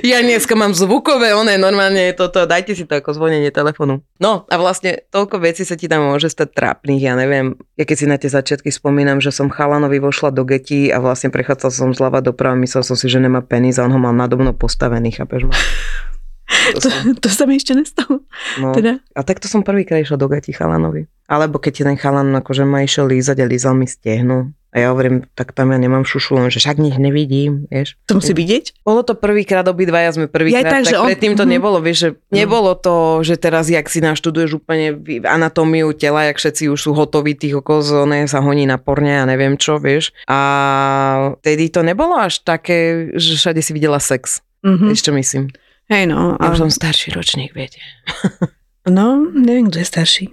Ja 0.01 0.25
dneska 0.25 0.57
mám 0.57 0.73
zvukové, 0.73 1.37
one 1.37 1.53
normálne 1.61 2.11
je 2.11 2.17
toto, 2.17 2.49
dajte 2.49 2.73
si 2.73 2.89
to 2.89 2.97
ako 2.97 3.13
zvonenie 3.13 3.53
telefónu. 3.53 4.01
No 4.17 4.49
a 4.49 4.55
vlastne 4.57 5.05
toľko 5.13 5.37
vecí 5.37 5.61
sa 5.61 5.77
ti 5.77 5.85
tam 5.85 6.09
môže 6.09 6.33
stať 6.33 6.57
trápnych, 6.57 6.97
ja 6.97 7.13
neviem. 7.13 7.53
Ja 7.77 7.85
keď 7.85 7.97
si 7.97 8.05
na 8.09 8.17
tie 8.17 8.31
začiatky 8.31 8.73
spomínam, 8.73 9.21
že 9.21 9.29
som 9.29 9.53
chalanovi 9.53 10.01
vošla 10.01 10.33
do 10.33 10.43
geti 10.49 10.89
a 10.89 10.97
vlastne 10.97 11.29
prechádzal 11.29 11.71
som 11.71 11.89
zľava 11.93 12.25
doprava, 12.25 12.57
myslel 12.57 12.81
som 12.81 12.97
si, 12.97 13.05
že 13.05 13.21
nemá 13.21 13.45
penis 13.45 13.77
a 13.77 13.85
on 13.85 13.93
ho 13.93 14.01
mal 14.01 14.17
nado 14.17 14.35
mnou 14.35 14.57
postavený, 14.57 15.13
chápeš 15.13 15.45
ma? 15.45 15.53
To 16.77 16.88
som, 16.88 17.15
to 17.18 17.30
sa 17.30 17.44
mi 17.50 17.58
ešte 17.58 17.74
nestalo. 17.74 18.22
no. 18.62 18.72
Teda. 18.72 19.01
A 19.18 19.22
takto 19.25 19.50
som 19.50 19.65
prvýkrát 19.65 20.01
išla 20.06 20.18
do 20.18 20.30
gati 20.30 20.53
chalanovi. 20.53 21.10
Alebo 21.32 21.58
keď 21.58 21.88
ten 21.88 21.98
chalan 21.98 22.30
akože 22.38 22.68
ma 22.68 22.84
išiel 22.84 23.08
lízať 23.08 23.41
a 23.41 23.46
lízal 23.48 23.74
mi 23.74 23.88
stehnu. 23.88 24.51
A 24.72 24.75
ja 24.80 24.88
hovorím, 24.96 25.27
tak 25.36 25.51
tam 25.51 25.75
ja 25.75 25.80
nemám 25.84 26.08
šušu, 26.08 26.39
len 26.39 26.48
že 26.48 26.63
však 26.63 26.80
nič 26.80 26.96
nevidím, 26.96 27.68
vieš. 27.68 28.00
To 28.08 28.24
musí 28.24 28.32
vidieť? 28.32 28.88
Bolo 28.88 29.03
to 29.03 29.20
prvýkrát, 29.20 29.68
obidvaja 29.68 30.15
sme 30.15 30.32
prvýkrát, 30.32 30.63
Ja, 30.63 30.72
tak, 30.72 30.88
takže 30.88 30.96
on- 30.96 31.12
predtým 31.12 31.36
to 31.36 31.44
mhm. 31.44 31.51
nebolo, 31.60 31.77
vieš, 31.84 31.98
že 32.00 32.10
nebolo 32.32 32.72
to, 32.80 33.20
že 33.20 33.36
teraz, 33.36 33.68
jak 33.68 33.91
si 33.91 34.00
naštuduješ 34.00 34.63
úplne 34.63 34.96
anatómiu 35.27 35.91
tela, 35.91 36.24
jak 36.32 36.39
všetci 36.39 36.72
už 36.72 36.80
sú 36.80 36.91
hotoví, 36.96 37.36
tých 37.36 37.60
okolo 37.60 37.84
zóne 37.84 38.24
sa 38.32 38.39
honí 38.39 38.63
na 38.63 38.80
porne 38.80 39.20
a 39.20 39.27
neviem 39.27 39.60
čo, 39.60 39.75
vieš. 39.75 40.15
A 40.32 41.36
vtedy 41.44 41.68
to 41.68 41.84
nebolo 41.84 42.15
až 42.15 42.39
také, 42.39 43.12
že 43.20 43.36
všade 43.36 43.60
si 43.60 43.75
videla 43.75 44.00
sex. 44.00 44.39
Mhm. 44.63 44.88
Vieš, 44.88 45.03
čo 45.03 45.12
myslím? 45.12 45.44
Hej 45.91 46.07
no, 46.07 46.39
Ja 46.39 46.55
už 46.55 46.63
som 46.63 46.71
starší 46.71 47.12
ročník, 47.12 47.51
viete. 47.51 47.83
no, 48.88 49.27
neviem, 49.36 49.67
kto 49.67 49.83
je 49.83 49.88
starší. 49.91 50.24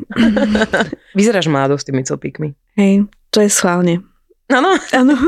Vyzeráš 1.19 1.51
mládo 1.51 1.75
s 1.75 1.83
tými 1.83 2.07
copíkmi. 2.07 2.55
Hej, 2.79 3.11
to 3.35 3.43
je 3.43 3.51
schválne. 3.51 4.07
Áno. 4.49 4.79
Áno. 4.95 5.19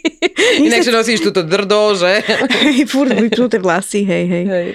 Inak, 0.66 0.82
že 0.82 0.90
nosíš 0.90 1.20
túto 1.20 1.44
drdo, 1.44 1.94
že? 1.94 2.24
Hej, 2.64 2.90
furt 2.90 3.12
vypnuté 3.12 3.60
vlasy, 3.60 4.02
hej, 4.02 4.24
hej. 4.24 4.44
Hej. 4.48 4.68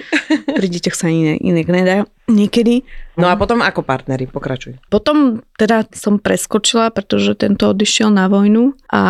Pri 0.46 0.66
deťoch 0.70 0.96
sa 0.96 1.10
iné, 1.10 1.36
inak 1.36 1.66
nedá. 1.68 1.96
Niekedy. 2.30 2.86
No 3.18 3.28
a 3.28 3.34
potom 3.34 3.60
ako 3.60 3.82
partneri, 3.82 4.30
pokračuj. 4.30 4.78
Potom 4.88 5.42
teda 5.58 5.84
som 5.92 6.22
preskočila, 6.22 6.94
pretože 6.94 7.34
tento 7.34 7.66
odišiel 7.66 8.08
na 8.08 8.30
vojnu 8.30 8.78
a 8.88 9.02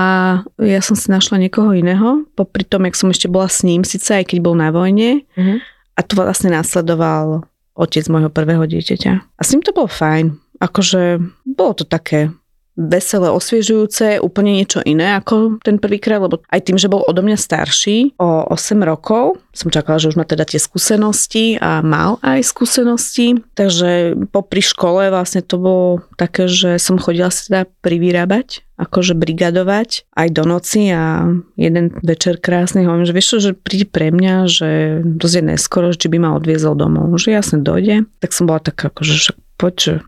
ja 0.59 0.80
som 0.80 0.97
si 0.97 1.12
našla 1.12 1.38
niekoho 1.38 1.71
iného. 1.76 2.25
Popri 2.35 2.64
tom, 2.64 2.88
jak 2.88 2.97
som 2.97 3.12
ešte 3.12 3.28
bola 3.30 3.47
s 3.52 3.62
ním, 3.62 3.85
síce 3.85 4.16
aj 4.16 4.33
keď 4.33 4.38
bol 4.42 4.57
na 4.57 4.73
vojne. 4.73 5.28
Mhm. 5.37 5.61
A 6.00 6.04
to 6.09 6.16
vlastne 6.16 6.57
následoval 6.57 7.45
otec 7.76 8.09
môjho 8.09 8.33
prvého 8.33 8.64
dieťaťa. 8.64 9.12
A 9.37 9.40
s 9.45 9.52
ním 9.52 9.61
to 9.61 9.76
bolo 9.76 9.85
fajn. 9.85 10.33
Akože 10.57 11.21
bolo 11.45 11.76
to 11.76 11.85
také 11.85 12.33
veselé, 12.80 13.28
osviežujúce, 13.28 14.25
úplne 14.25 14.56
niečo 14.56 14.80
iné 14.88 15.20
ako 15.20 15.60
ten 15.60 15.76
prvýkrát, 15.76 16.25
lebo 16.25 16.40
aj 16.49 16.60
tým, 16.64 16.80
že 16.80 16.88
bol 16.88 17.04
odo 17.04 17.20
mňa 17.20 17.37
starší 17.37 18.16
o 18.16 18.49
8 18.49 18.80
rokov, 18.80 19.37
som 19.52 19.68
čakala, 19.68 20.00
že 20.00 20.08
už 20.08 20.16
má 20.16 20.25
teda 20.25 20.49
tie 20.49 20.56
skúsenosti 20.56 21.60
a 21.60 21.84
mal 21.84 22.16
aj 22.25 22.40
skúsenosti, 22.46 23.44
takže 23.52 24.16
popri 24.32 24.64
škole 24.64 25.12
vlastne 25.12 25.44
to 25.44 25.60
bolo 25.60 25.88
také, 26.16 26.49
že 26.49 26.80
som 26.80 26.96
chodila 26.96 27.28
si 27.28 27.52
teda 27.52 27.68
privyrábať, 27.84 28.64
akože 28.80 29.12
brigadovať 29.12 30.08
aj 30.16 30.28
do 30.32 30.49
noci 30.49 30.88
a 30.88 31.28
jeden 31.60 31.92
večer 32.00 32.40
krásny 32.40 32.88
hovorím, 32.88 33.04
že 33.04 33.12
vieš 33.12 33.28
čo, 33.37 33.38
že 33.50 33.52
príde 33.52 33.84
pre 33.84 34.08
mňa, 34.08 34.34
že 34.49 34.70
dosť 35.04 35.34
je 35.37 35.44
neskoro, 35.44 35.87
že 35.92 36.00
či 36.00 36.08
by 36.08 36.18
ma 36.22 36.30
odviezol 36.32 36.72
domov, 36.78 37.12
že 37.20 37.37
jasne 37.37 37.60
dojde. 37.60 38.08
Tak 38.25 38.32
som 38.32 38.49
bola 38.49 38.64
taká, 38.64 38.88
akože 38.88 39.37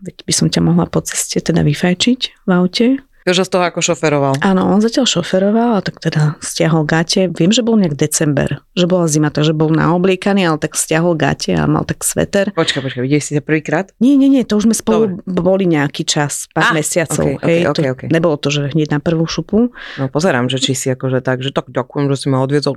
veď 0.01 0.15
by 0.25 0.33
som 0.33 0.47
ťa 0.49 0.61
mohla 0.65 0.89
po 0.89 1.05
ceste 1.05 1.37
teda 1.37 1.61
vyfajčiť 1.61 2.19
v 2.45 2.49
aute. 2.49 2.87
Jožo 3.23 3.47
z 3.47 3.55
toho 3.55 3.63
ako 3.63 3.79
šoferoval. 3.79 4.35
Áno, 4.43 4.67
on 4.67 4.83
zatiaľ 4.83 5.07
šoferoval 5.07 5.79
a 5.79 5.81
tak 5.81 6.03
teda 6.03 6.35
stiahol 6.43 6.83
gate. 6.83 7.31
Viem, 7.31 7.55
že 7.55 7.63
bol 7.63 7.79
nejak 7.79 7.95
december, 7.95 8.59
že 8.75 8.83
bola 8.83 9.07
zima, 9.07 9.31
takže 9.31 9.55
bol 9.55 9.71
naobliekaný, 9.71 10.43
ale 10.43 10.59
tak 10.59 10.75
stiahol 10.75 11.15
gate 11.15 11.55
a 11.55 11.63
mal 11.63 11.87
tak 11.87 12.03
sveter. 12.03 12.51
Počkaj, 12.51 12.83
počkaj, 12.83 12.99
videli 12.99 13.23
si 13.23 13.31
sa 13.31 13.39
prvýkrát? 13.39 13.95
Nie, 14.03 14.19
nie, 14.19 14.27
nie, 14.27 14.43
to 14.43 14.59
už 14.59 14.67
sme 14.67 14.75
spolu 14.75 15.23
boli 15.23 15.63
nejaký 15.71 16.03
čas, 16.03 16.51
pár 16.51 16.75
Á, 16.75 16.75
mesiacov. 16.75 17.39
ok, 17.39 17.39
ok, 17.39 17.47
hej, 17.47 17.61
ok, 17.71 17.79
to. 17.79 18.11
Nebolo 18.11 18.35
to, 18.35 18.51
že 18.51 18.75
hneď 18.75 18.91
na 18.91 18.99
prvú 18.99 19.23
šupu. 19.23 19.71
No 19.71 20.11
pozerám, 20.11 20.51
že 20.51 20.59
či 20.59 20.75
si 20.75 20.91
akože 20.91 21.23
tak, 21.23 21.47
že 21.47 21.55
tak 21.55 21.71
ďakujem, 21.71 22.11
že 22.11 22.17
si 22.19 22.27
ma 22.27 22.43
odviezol. 22.43 22.75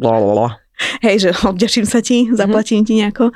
Hej, 1.03 1.17
že 1.27 1.31
odďačím 1.43 1.91
sa 1.91 1.99
ti, 1.99 2.31
zaplatím 2.31 2.87
ti 2.87 3.03
nejako. 3.03 3.35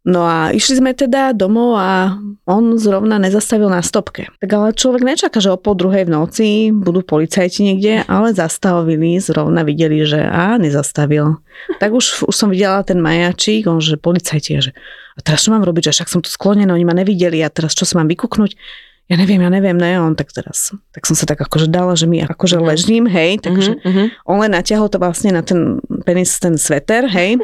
No 0.00 0.24
a 0.24 0.48
išli 0.48 0.80
sme 0.80 0.96
teda 0.96 1.36
domov 1.36 1.76
a 1.76 2.16
on 2.48 2.80
zrovna 2.80 3.20
nezastavil 3.20 3.68
na 3.68 3.84
stopke. 3.84 4.32
Tak 4.40 4.48
ale 4.48 4.72
človek 4.72 5.04
nečaká, 5.04 5.44
že 5.44 5.52
o 5.52 5.60
pol 5.60 5.76
druhej 5.76 6.08
v 6.08 6.14
noci 6.16 6.48
budú 6.72 7.04
policajti 7.04 7.68
niekde, 7.68 8.08
ale 8.08 8.32
zastavili, 8.32 9.20
zrovna 9.20 9.60
videli, 9.60 10.00
že 10.08 10.24
a 10.24 10.56
nezastavil. 10.56 11.36
Tak 11.84 11.92
už, 11.92 12.24
už 12.24 12.32
som 12.34 12.48
videla 12.48 12.80
ten 12.80 12.96
majačík, 12.96 13.68
on 13.68 13.76
že 13.84 14.00
policajti, 14.00 14.64
že 14.64 14.72
a 15.14 15.20
teraz 15.20 15.44
čo 15.44 15.52
mám 15.52 15.68
robiť, 15.68 15.92
že 15.92 16.00
však 16.00 16.08
som 16.08 16.24
tu 16.24 16.32
sklonená, 16.32 16.72
oni 16.72 16.88
ma 16.88 16.96
nevideli 16.96 17.44
a 17.44 17.52
teraz 17.52 17.76
čo 17.76 17.84
sa 17.84 18.00
mám 18.00 18.08
vykúknuť? 18.08 18.56
Ja 19.10 19.18
neviem, 19.20 19.42
ja 19.42 19.50
neviem, 19.52 19.74
ne, 19.76 20.00
on 20.00 20.14
tak 20.16 20.30
teraz, 20.32 20.70
tak 20.96 21.02
som 21.04 21.18
sa 21.18 21.26
tak 21.28 21.42
akože 21.44 21.66
dala, 21.68 21.92
že 21.92 22.06
mi 22.08 22.24
akože 22.24 22.56
Mhm. 22.56 22.64
ležím, 22.64 23.04
hej, 23.04 23.42
takže 23.44 23.76
Mhm, 23.76 23.84
mhm. 23.84 24.04
on 24.24 24.36
len 24.40 24.54
natiahol 24.56 24.88
to 24.88 24.96
vlastne 24.96 25.34
na 25.36 25.44
ten 25.44 25.76
penis, 26.08 26.40
ten 26.40 26.56
sveter, 26.56 27.04
hej. 27.10 27.36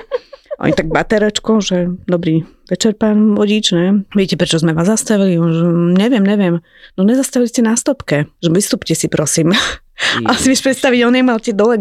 Oni 0.56 0.72
tak 0.72 0.88
baterečko, 0.88 1.60
že 1.60 1.92
dobrý 2.08 2.48
večer, 2.64 2.96
pán 2.96 3.36
vodič, 3.36 3.76
ne? 3.76 4.08
Viete, 4.16 4.40
prečo 4.40 4.56
sme 4.56 4.72
vás 4.72 4.88
zastavili? 4.88 5.36
On, 5.36 5.52
že 5.52 5.68
neviem, 6.00 6.24
neviem. 6.24 6.64
No 6.96 7.04
nezastavili 7.04 7.52
ste 7.52 7.60
na 7.60 7.76
stopke. 7.76 8.24
Že 8.40 8.50
vystúpte 8.56 8.96
si, 8.96 9.06
prosím. 9.12 9.52
A 10.28 10.32
si 10.36 10.52
vieš 10.52 10.64
predstaviť, 10.64 11.00
on 11.04 11.16
nemal 11.16 11.40
tie 11.40 11.52
dole 11.52 11.76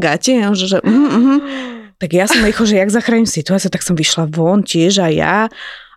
on, 0.47 0.55
že, 0.55 0.71
že 0.71 0.77
uh, 0.79 0.91
uh, 0.91 1.39
tak 1.95 2.11
ja 2.11 2.27
som 2.27 2.43
rýchlo, 2.43 2.67
že 2.67 2.79
jak 2.79 2.91
zachránim 2.91 3.27
situáciu, 3.27 3.71
tak 3.71 3.83
som 3.83 3.95
vyšla 3.95 4.27
von 4.27 4.63
tiež 4.63 4.99
a 4.99 5.07
ja. 5.07 5.47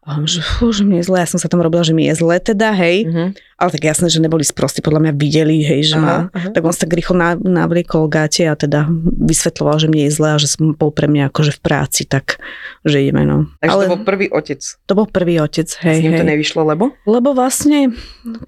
A 0.08 0.16
on, 0.16 0.24
že, 0.24 0.40
fú, 0.40 0.72
že 0.72 0.88
mne 0.88 1.04
je 1.04 1.06
zle, 1.06 1.20
ja 1.20 1.28
som 1.28 1.36
sa 1.36 1.52
tam 1.52 1.60
robila, 1.60 1.84
že 1.84 1.92
mi 1.92 2.08
je 2.08 2.16
zle 2.16 2.40
teda, 2.40 2.72
hej. 2.72 3.04
Mhm. 3.04 3.36
Ale 3.58 3.68
tak 3.68 3.84
jasné, 3.84 4.08
že 4.08 4.22
neboli 4.24 4.40
sprostí, 4.40 4.80
podľa 4.80 5.04
mňa 5.04 5.12
videli, 5.12 5.60
hej, 5.60 5.92
že 5.92 5.96
Aha, 5.98 6.02
ma, 6.02 6.16
aha. 6.32 6.48
tak 6.54 6.62
on 6.64 6.72
sa 6.72 6.88
tak 6.88 6.96
rýchlo 6.96 7.12
na- 7.12 7.36
navliekol 7.36 8.08
gáte 8.08 8.46
a 8.46 8.56
teda 8.56 8.88
vysvetloval, 9.20 9.76
že 9.76 9.90
mne 9.92 10.08
je 10.08 10.12
zle 10.14 10.28
a 10.32 10.40
že 10.40 10.48
som 10.48 10.72
bol 10.72 10.88
pre 10.88 11.10
mňa 11.10 11.28
akože 11.28 11.58
v 11.58 11.60
práci, 11.60 12.02
tak 12.08 12.40
že 12.86 13.04
ideme, 13.04 13.28
no. 13.28 13.52
Takže 13.60 13.68
Ale 13.68 13.82
to 13.84 13.92
bol 13.92 14.02
prvý 14.06 14.26
otec. 14.32 14.60
to 14.62 14.92
bol 14.96 15.04
prvý 15.04 15.34
otec, 15.42 15.68
hej, 15.84 15.98
S 16.00 16.04
ním 16.06 16.14
hej. 16.16 16.20
to 16.22 16.30
nevyšlo, 16.32 16.60
lebo? 16.64 16.94
Lebo 17.04 17.36
vlastne 17.36 17.92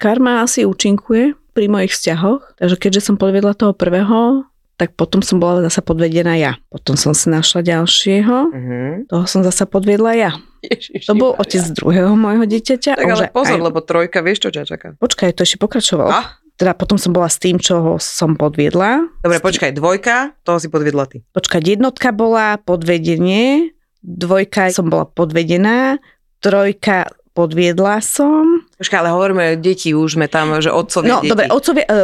karma 0.01 0.41
asi 0.41 0.65
účinkuje 0.65 1.35
pri 1.53 1.67
mojich 1.67 1.93
vzťahoch, 1.93 2.57
takže 2.57 2.77
keďže 2.79 3.11
som 3.11 3.15
podvedla 3.19 3.59
toho 3.59 3.75
prvého, 3.75 4.47
tak 4.81 4.97
potom 4.97 5.21
som 5.21 5.37
bola 5.37 5.61
zasa 5.61 5.79
podvedená 5.79 6.33
ja. 6.35 6.57
Potom 6.67 6.97
som 6.97 7.13
si 7.13 7.29
našla 7.29 7.61
ďalšieho, 7.61 8.37
Mhm. 8.49 8.81
toho 9.07 9.25
som 9.27 9.45
zasa 9.45 9.65
podviedla 9.65 10.13
ja. 10.15 10.33
Ježiši, 10.63 11.05
To 11.05 11.13
bol 11.15 11.33
otec 11.37 11.61
druhého 11.71 12.13
môjho 12.15 12.45
dieťaťa. 12.45 12.97
Tak 12.97 13.05
a 13.05 13.13
ale 13.15 13.29
pozor, 13.29 13.57
aj- 13.57 13.67
lebo 13.67 13.79
trojka, 13.81 14.21
vieš, 14.21 14.41
čo 14.41 14.51
ťa 14.51 14.65
čaká? 14.67 14.89
Počkaj, 14.97 15.33
to 15.33 15.43
ešte 15.43 15.57
pokračovalo. 15.57 16.09
A? 16.11 16.41
Teda 16.57 16.73
potom 16.73 16.97
som 16.97 17.11
bola 17.11 17.25
s 17.25 17.37
tým, 17.37 17.57
čo 17.57 17.97
som 17.97 18.33
podviedla. 18.35 19.09
Dobre, 19.21 19.39
počkaj, 19.39 19.73
dvojka, 19.73 20.37
toho 20.43 20.57
si 20.57 20.69
podviedla 20.69 21.05
ty. 21.07 21.25
Počkať, 21.31 21.63
jednotka 21.71 22.09
bola 22.11 22.57
podvedenie, 22.59 23.73
dvojka 23.99 24.69
som 24.69 24.89
bola 24.89 25.05
podvedená, 25.05 25.97
trojka 26.39 27.09
podviedla 27.31 28.01
som. 28.01 28.69
Počkaj, 28.77 28.99
ale 28.99 29.11
hovoríme, 29.11 29.45
deti 29.57 29.93
už 29.93 30.17
sme 30.17 30.27
tam, 30.27 30.53
že 30.59 30.69
otcovia 30.69 31.09
No 31.11 31.17
deti. 31.19 31.31
dobre, 31.31 31.49
otcovia, 31.49 31.85
e, 31.85 31.97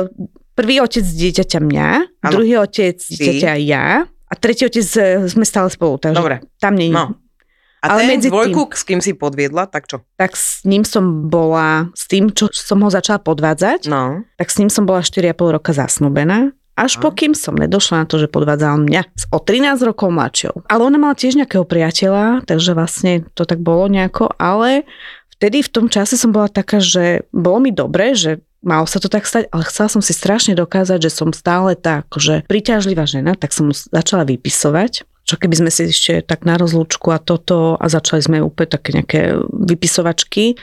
prvý 0.56 0.80
otec 0.80 1.04
dieťaťa 1.04 1.60
mňa, 1.60 1.88
Áno. 2.18 2.32
druhý 2.32 2.56
otec 2.58 2.96
dieťaťa 2.96 3.52
ja 3.62 4.08
a 4.08 4.32
tretí 4.34 4.64
otec 4.64 4.82
e, 4.82 5.28
sme 5.28 5.44
stále 5.44 5.68
spolu, 5.68 6.00
takže 6.00 6.16
Dobre, 6.16 6.36
tam 6.56 6.74
nie 6.74 6.88
no. 6.88 7.14
A 7.84 7.92
Ale 7.92 8.02
ten 8.02 8.18
medzi 8.18 8.28
dvojku, 8.32 8.72
s 8.72 8.82
kým 8.82 8.98
si 8.98 9.12
podviedla, 9.12 9.68
tak 9.68 9.86
čo? 9.86 10.02
Tak 10.16 10.34
s 10.34 10.64
ním 10.64 10.82
som 10.82 11.28
bola, 11.28 11.92
s 11.94 12.08
tým, 12.08 12.32
čo 12.32 12.48
som 12.50 12.80
ho 12.80 12.90
začala 12.90 13.20
podvádzať, 13.20 13.86
No. 13.86 14.26
tak 14.34 14.48
s 14.50 14.58
ním 14.58 14.72
som 14.72 14.82
bola 14.82 15.04
4,5 15.04 15.30
roka 15.54 15.70
zasnúbená. 15.70 16.50
Až 16.74 16.98
A? 16.98 17.08
pokým 17.08 17.32
som 17.32 17.54
nedošla 17.54 18.02
na 18.02 18.06
to, 18.08 18.18
že 18.18 18.26
podvádzal 18.26 18.80
mňa 18.82 19.00
s 19.14 19.24
o 19.30 19.38
13 19.38 19.80
rokov 19.80 20.08
mladšou. 20.10 20.66
Ale 20.66 20.82
ona 20.82 20.98
mala 20.98 21.14
tiež 21.14 21.38
nejakého 21.38 21.62
priateľa, 21.62 22.42
takže 22.44 22.74
vlastne 22.74 23.12
to 23.32 23.44
tak 23.44 23.60
bolo 23.60 23.86
nejako, 23.86 24.34
ale 24.36 24.84
vtedy 25.36 25.62
v 25.62 25.70
tom 25.70 25.86
čase 25.88 26.18
som 26.18 26.32
bola 26.32 26.50
taká, 26.50 26.80
že 26.82 27.24
bolo 27.30 27.60
mi 27.60 27.70
dobre, 27.70 28.12
že 28.12 28.42
malo 28.66 28.84
sa 28.90 28.98
to 28.98 29.06
tak 29.06 29.22
stať, 29.24 29.46
ale 29.54 29.62
chcela 29.70 29.86
som 29.86 30.02
si 30.02 30.10
strašne 30.10 30.58
dokázať, 30.58 30.98
že 30.98 31.14
som 31.14 31.30
stále 31.30 31.78
tá 31.78 32.02
akože 32.02 32.50
príťažlivá 32.50 33.06
žena, 33.06 33.38
tak 33.38 33.54
som 33.54 33.70
začala 33.70 34.26
vypisovať. 34.26 35.06
Čo 35.26 35.38
keby 35.38 35.54
sme 35.58 35.70
si 35.70 35.86
ešte 35.90 36.22
tak 36.22 36.42
na 36.46 36.58
rozlúčku 36.58 37.10
a 37.10 37.18
toto 37.18 37.78
a 37.78 37.86
začali 37.86 38.22
sme 38.22 38.36
úplne 38.42 38.70
také 38.70 38.94
nejaké 38.94 39.20
vypisovačky 39.50 40.54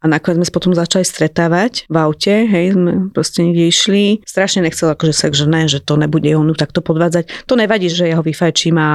a 0.00 0.08
nakoniec 0.08 0.40
sme 0.40 0.48
sa 0.48 0.56
potom 0.56 0.72
začali 0.72 1.04
stretávať 1.04 1.84
v 1.92 1.96
aute, 2.00 2.48
hej, 2.48 2.72
sme 2.72 3.12
proste 3.12 3.44
niekde 3.44 3.68
išli. 3.68 4.04
Strašne 4.24 4.64
nechcel 4.64 4.88
akože 4.88 5.12
sex, 5.12 5.36
že 5.36 5.44
ne, 5.44 5.68
že 5.68 5.84
to 5.84 6.00
nebude 6.00 6.24
onu 6.32 6.56
takto 6.56 6.80
podvádzať. 6.80 7.28
To 7.44 7.52
nevadí, 7.52 7.92
že 7.92 8.08
ja 8.08 8.16
ho 8.16 8.24
vyfajčím 8.24 8.80
a 8.80 8.90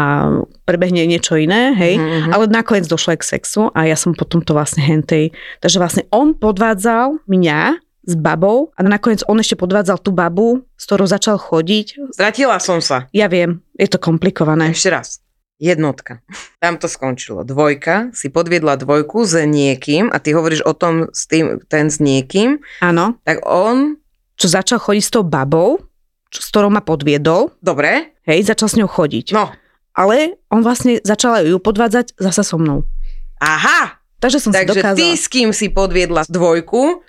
prebehne 0.66 1.06
niečo 1.06 1.38
iné, 1.38 1.78
hej, 1.78 2.02
Mhm. 2.02 2.30
ale 2.34 2.50
nakoniec 2.50 2.90
došlo 2.90 3.14
aj 3.14 3.20
k 3.22 3.30
sexu 3.38 3.70
a 3.74 3.86
ja 3.86 3.94
som 3.94 4.18
potom 4.18 4.42
to 4.42 4.58
vlastne 4.58 4.82
hentej. 4.82 5.30
Takže 5.62 5.78
vlastne 5.78 6.04
on 6.10 6.34
podvádzal 6.34 7.22
mňa 7.30 7.85
s 8.06 8.14
babou 8.14 8.70
a 8.74 8.86
nakoniec 8.86 9.26
on 9.26 9.38
ešte 9.38 9.58
podvádzal 9.58 9.98
tú 10.00 10.14
babu, 10.14 10.62
s 10.78 10.86
ktorou 10.86 11.10
začal 11.10 11.42
chodiť. 11.42 12.14
Stratila 12.14 12.62
som 12.62 12.80
sa. 12.80 13.10
Ja 13.12 13.26
viem, 13.26 13.66
je 13.74 13.90
to 13.90 13.98
komplikované. 13.98 14.72
Ešte 14.72 14.90
raz. 14.90 15.08
Jednotka. 15.56 16.20
Tam 16.60 16.76
to 16.76 16.86
skončilo. 16.86 17.42
Dvojka, 17.42 18.12
si 18.12 18.28
podviedla 18.28 18.76
dvojku 18.76 19.24
s 19.24 19.40
niekým 19.40 20.12
a 20.12 20.20
ty 20.20 20.36
hovoríš 20.36 20.68
o 20.68 20.76
tom 20.76 21.08
s 21.10 21.26
tým, 21.26 21.64
ten 21.66 21.88
s 21.88 22.04
niekým, 22.04 22.60
Áno, 22.84 23.16
tak 23.24 23.40
on, 23.48 23.96
čo 24.36 24.52
začal 24.52 24.84
chodiť 24.84 25.04
s 25.04 25.12
tou 25.16 25.24
babou, 25.24 25.80
čo, 26.28 26.44
s 26.44 26.52
ktorou 26.52 26.68
ma 26.68 26.84
podviedol, 26.84 27.56
dobre, 27.64 28.20
hej, 28.28 28.44
začal 28.44 28.68
s 28.68 28.76
ňou 28.76 28.92
chodiť. 28.92 29.32
no, 29.32 29.48
Ale 29.96 30.36
on 30.52 30.60
vlastne 30.60 31.00
začal 31.00 31.48
ju 31.48 31.56
podvádzať 31.56 32.20
zasa 32.20 32.44
so 32.44 32.60
mnou. 32.60 32.84
aha, 33.40 33.96
Takže 34.16 34.40
som 34.42 34.52
si 34.52 34.60
takže 34.60 34.80
dokázala. 34.80 35.00
ty 35.00 35.08
s 35.16 35.28
kým 35.32 35.56
si 35.56 35.68
podviedla 35.70 36.28
dvojku, 36.28 37.00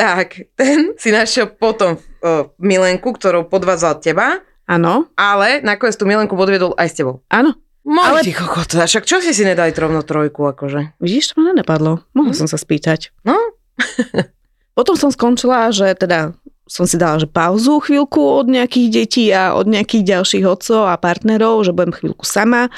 tak 0.00 0.28
ten 0.56 0.96
si 0.96 1.12
našiel 1.12 1.52
potom 1.52 1.94
uh, 1.94 2.48
Milenku, 2.56 3.12
ktorou 3.12 3.44
podvádzal 3.44 4.00
teba, 4.00 4.40
Áno, 4.64 5.10
ale 5.12 5.60
nakoniec 5.60 5.94
tú 5.94 6.06
Milenku 6.06 6.32
podviedol 6.32 6.72
aj 6.74 6.88
s 6.88 6.94
tebou. 6.96 7.20
áno. 7.28 7.52
Môj 7.80 8.06
Ale- 8.06 8.22
ty 8.22 8.32
kokot, 8.32 8.68
však 8.70 9.02
čo 9.02 9.18
si 9.18 9.32
si 9.32 9.40
nedali 9.40 9.72
rovno 9.72 10.00
trojku, 10.00 10.44
akože? 10.46 11.00
Vidíš, 11.00 11.32
to 11.32 11.40
ma 11.40 11.50
nenapadlo. 11.50 12.04
Mohla 12.12 12.32
Hm. 12.32 12.38
som 12.38 12.48
sa 12.48 12.56
spýtať. 12.56 13.10
No, 13.24 13.34
Potom 14.76 14.94
som 14.94 15.10
skončila, 15.10 15.68
že 15.70 15.92
teda 15.92 16.32
som 16.64 16.86
si 16.86 16.94
dala 16.94 17.18
že 17.18 17.26
pauzu 17.26 17.82
chvíľku 17.82 18.20
od 18.22 18.46
nejakých 18.46 18.88
detí 18.88 19.26
a 19.28 19.52
od 19.52 19.66
nejakých 19.66 20.06
ďalších 20.06 20.44
otcov 20.46 20.86
a 20.86 20.94
partnerov, 20.94 21.66
že 21.66 21.74
budem 21.74 21.90
chvíľku 21.90 22.22
sama. 22.22 22.70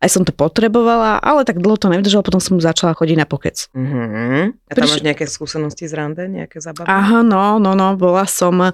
Aj 0.00 0.08
som 0.08 0.24
to 0.24 0.32
potrebovala, 0.32 1.20
ale 1.20 1.44
tak 1.44 1.60
dlho 1.60 1.76
to 1.76 1.92
nevydržalo, 1.92 2.24
potom 2.24 2.40
som 2.40 2.56
začala 2.56 2.96
chodiť 2.96 3.16
na 3.20 3.28
pokec. 3.28 3.68
uh-huh. 3.76 4.48
A 4.48 4.72
tam 4.72 4.88
Priš- 4.88 4.96
máš 4.96 5.04
nejaké 5.04 5.28
skúsenosti 5.28 5.84
z 5.84 5.92
rande, 5.92 6.24
nejaké 6.24 6.56
zabavy? 6.56 6.88
Aha, 6.88 7.20
no, 7.20 7.60
no, 7.60 7.76
no, 7.76 8.00
bola 8.00 8.24
som, 8.24 8.56
e, 8.64 8.72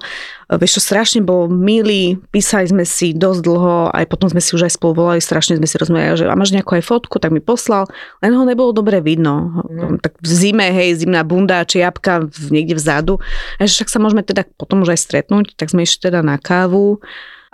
vieš 0.55 0.79
čo, 0.79 0.87
strašne 0.87 1.19
bol 1.19 1.51
milý, 1.51 2.15
písali 2.31 2.71
sme 2.71 2.87
si 2.87 3.11
dosť 3.11 3.43
dlho, 3.43 3.91
aj 3.91 4.07
potom 4.07 4.31
sme 4.31 4.39
si 4.39 4.55
už 4.55 4.71
aj 4.71 4.79
spolu 4.79 5.03
volali, 5.03 5.19
strašne 5.19 5.59
sme 5.59 5.67
si 5.67 5.75
rozumeli, 5.75 6.15
že 6.15 6.31
a 6.31 6.39
máš 6.39 6.55
nejakú 6.55 6.79
aj 6.79 6.87
fotku, 6.87 7.19
tak 7.19 7.35
mi 7.35 7.43
poslal, 7.43 7.91
len 8.23 8.31
ho 8.31 8.47
nebolo 8.47 8.71
dobre 8.71 9.03
vidno. 9.03 9.67
Mhm. 9.67 9.99
Tak 9.99 10.23
v 10.23 10.31
zime, 10.31 10.71
hej, 10.71 11.03
zimná 11.03 11.27
bunda 11.27 11.67
či 11.67 11.83
jabka 11.83 12.23
v, 12.23 12.55
niekde 12.55 12.79
vzadu. 12.79 13.19
A 13.59 13.67
že 13.67 13.83
však 13.83 13.91
sa 13.91 13.99
môžeme 13.99 14.23
teda 14.23 14.47
potom 14.55 14.87
už 14.87 14.95
aj 14.95 15.03
stretnúť, 15.03 15.59
tak 15.59 15.75
sme 15.75 15.83
išli 15.83 16.07
teda 16.07 16.23
na 16.23 16.39
kávu. 16.39 17.03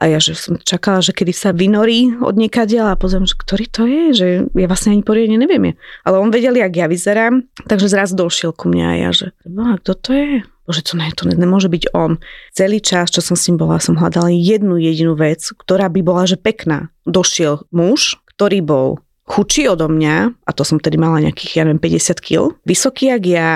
A 0.04 0.12
ja, 0.12 0.20
že 0.20 0.36
som 0.36 0.60
čakala, 0.60 1.00
že 1.00 1.16
kedy 1.16 1.32
sa 1.32 1.56
vynorí 1.56 2.20
od 2.20 2.36
niekadia 2.36 2.92
a 2.92 3.00
pozriem, 3.00 3.24
že 3.24 3.39
ktorý 3.39 3.66
to 3.72 3.88
je, 3.88 4.04
že 4.12 4.28
ja 4.52 4.68
vlastne 4.68 4.92
ani 4.92 5.00
poriadne 5.00 5.39
neviem 5.39 5.72
je. 5.72 5.74
Ale 6.04 6.20
on 6.20 6.28
vedel, 6.28 6.60
jak 6.60 6.76
ja 6.76 6.92
vyzerám, 6.92 7.48
takže 7.72 7.88
zrazu 7.88 8.20
došiel 8.20 8.52
ku 8.52 8.68
mňa 8.68 8.86
a 8.92 8.96
ja, 9.00 9.10
že 9.16 9.32
boha, 9.48 9.80
kto 9.80 9.92
to 9.96 10.10
je? 10.12 10.32
Bože, 10.68 10.84
to, 10.84 11.00
ne, 11.00 11.08
to 11.16 11.24
ne, 11.24 11.39
nemôže 11.39 11.72
byť 11.72 11.96
on. 11.96 12.20
Celý 12.52 12.84
čas, 12.84 13.16
čo 13.16 13.24
som 13.24 13.39
s 13.39 13.48
ním 13.48 13.63
bola, 13.63 13.80
som 13.80 13.96
hľadala 13.96 14.28
jednu 14.32 14.76
jedinú 14.76 15.16
vec, 15.16 15.39
ktorá 15.56 15.88
by 15.88 16.04
bola, 16.04 16.28
že 16.28 16.36
pekná. 16.36 16.92
Došiel 17.08 17.63
muž, 17.72 18.20
ktorý 18.36 18.60
bol 18.60 18.88
chudší 19.24 19.72
odo 19.72 19.88
mňa, 19.88 20.36
a 20.44 20.52
to 20.52 20.68
som 20.68 20.84
tedy 20.84 21.00
mala 21.00 21.24
nejakých, 21.24 21.52
ja 21.56 21.63
neviem, 21.63 21.80
50 21.80 22.20
kg, 22.20 22.52
vysoký 22.68 23.08
jak 23.12 23.24
ja, 23.24 23.50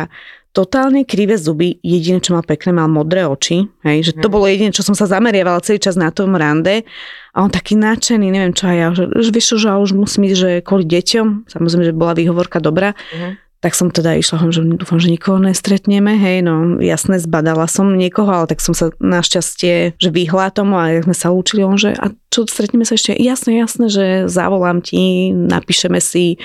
totálne 0.57 1.05
krivé 1.05 1.37
zuby, 1.37 1.77
jediné, 1.85 2.17
čo 2.17 2.33
mal 2.33 2.41
pekné, 2.41 2.73
mal 2.73 2.89
modré 2.89 3.29
oči, 3.29 3.69
hej, 3.85 4.09
že 4.09 4.11
to 4.17 4.25
Mhm. 4.25 4.33
bolo 4.33 4.45
jediné, 4.49 4.73
čo 4.73 4.81
som 4.81 4.97
sa 4.97 5.05
zameriavala 5.05 5.61
celý 5.61 5.77
čas 5.77 5.93
na 5.93 6.09
tom 6.09 6.33
rande 6.33 6.81
a 7.37 7.45
on 7.45 7.53
taký 7.53 7.77
nadšený, 7.77 8.33
neviem 8.33 8.57
čo 8.57 8.65
aj 8.65 8.77
ja, 8.81 8.87
že, 8.97 9.03
že 9.21 9.29
vieš 9.29 9.61
že 9.61 9.69
už 9.69 9.93
musím 9.93 10.25
ísť, 10.25 10.37
že 10.41 10.49
kvôli 10.65 10.89
deťom, 10.89 11.45
samozrejme, 11.45 11.83
že 11.85 11.93
bola 11.93 12.17
výhovorka 12.17 12.57
dobrá, 12.57 12.97
Mhm. 13.13 13.45
tak 13.57 13.73
som 13.73 13.89
teda 13.89 14.13
išla, 14.17 14.49
že 14.53 14.61
dúfam, 14.65 15.01
že 15.01 15.09
nikoho 15.09 15.41
nestretneme, 15.41 16.13
hej, 16.17 16.45
no 16.45 16.77
jasné, 16.77 17.17
zbadala 17.17 17.65
som 17.65 17.89
niekoho, 17.93 18.29
ale 18.29 18.45
tak 18.49 18.61
som 18.61 18.73
sa 18.73 18.93
našťastie, 19.01 19.97
že 19.97 20.09
vyhla 20.09 20.49
tomu 20.53 20.77
a 20.77 20.89
sme 21.01 21.13
sa 21.13 21.29
učili, 21.33 21.65
on, 21.65 21.77
že 21.77 21.93
a 21.97 22.13
čo, 22.29 22.45
stretneme 22.45 22.85
sa 22.85 22.93
ešte, 22.97 23.17
jasné, 23.17 23.61
jasné, 23.61 23.89
že 23.89 24.05
zavolám 24.29 24.81
ti, 24.81 25.33
napíšeme 25.33 25.97
si, 26.01 26.37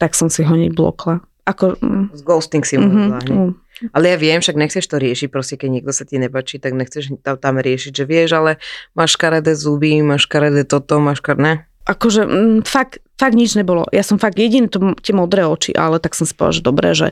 tak 0.00 0.16
som 0.16 0.28
si 0.32 0.40
ho 0.44 0.52
blokla. 0.72 1.20
Ako, 1.44 1.76
mm, 1.76 2.16
Z 2.16 2.22
ghosting 2.24 2.64
si 2.64 2.80
mhm, 2.80 2.88
mm-hmm. 2.88 3.28
mm, 3.28 3.52
Ale 3.92 4.04
ja 4.08 4.16
viem, 4.16 4.40
však 4.40 4.56
nechceš 4.56 4.88
to 4.88 4.96
riešiť, 4.96 5.28
proste 5.28 5.60
keď 5.60 5.68
niekto 5.68 5.92
sa 5.92 6.08
ti 6.08 6.16
nepačí, 6.16 6.56
tak 6.56 6.72
nechceš 6.72 7.20
tam, 7.20 7.36
tam 7.36 7.60
riešiť, 7.60 7.92
že 7.92 8.04
vieš, 8.08 8.40
ale 8.40 8.56
máš 8.96 9.20
škaredé 9.20 9.52
zuby, 9.52 10.00
máš 10.00 10.24
škaredé 10.24 10.64
toto, 10.64 10.96
máš 11.04 11.20
škaredé... 11.20 11.68
akože 11.84 12.22
mm, 12.24 12.58
fakt, 12.64 13.04
fakt 13.20 13.36
nič 13.36 13.60
nebolo. 13.60 13.84
Ja 13.92 14.00
som 14.00 14.16
fakt 14.16 14.40
jediný 14.40 14.72
to, 14.72 14.96
tie 15.04 15.12
modré 15.12 15.44
oči, 15.44 15.76
ale 15.76 16.00
tak 16.00 16.16
som 16.16 16.24
si 16.24 16.32
povedala, 16.32 16.56
že 16.56 16.62
dobre, 16.64 16.88
že, 16.96 17.08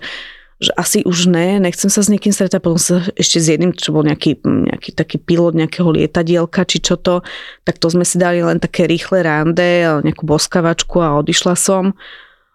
že 0.64 0.73
asi 0.81 1.05
už 1.05 1.29
ne, 1.29 1.61
nechcem 1.61 1.92
sa 1.92 2.01
s 2.01 2.09
niekým 2.09 2.33
stretať, 2.33 2.64
potom 2.64 2.81
sa 2.81 3.05
ešte 3.21 3.37
s 3.37 3.47
jedným, 3.53 3.77
čo 3.77 3.92
bol 3.92 4.01
nejaký, 4.01 4.40
nejaký 4.40 4.97
taký 4.97 5.21
pilot 5.21 5.53
nejakého 5.53 5.92
lietadielka, 5.92 6.64
či 6.64 6.81
čo 6.81 6.97
to, 6.97 7.21
tak 7.68 7.77
to 7.77 7.92
sme 7.92 8.09
si 8.09 8.16
dali 8.16 8.40
len 8.40 8.57
také 8.57 8.88
rýchle 8.88 9.21
rande, 9.21 9.85
nejakú 10.09 10.25
boskavačku 10.25 11.05
a 11.05 11.21
odišla 11.21 11.53
som. 11.53 11.92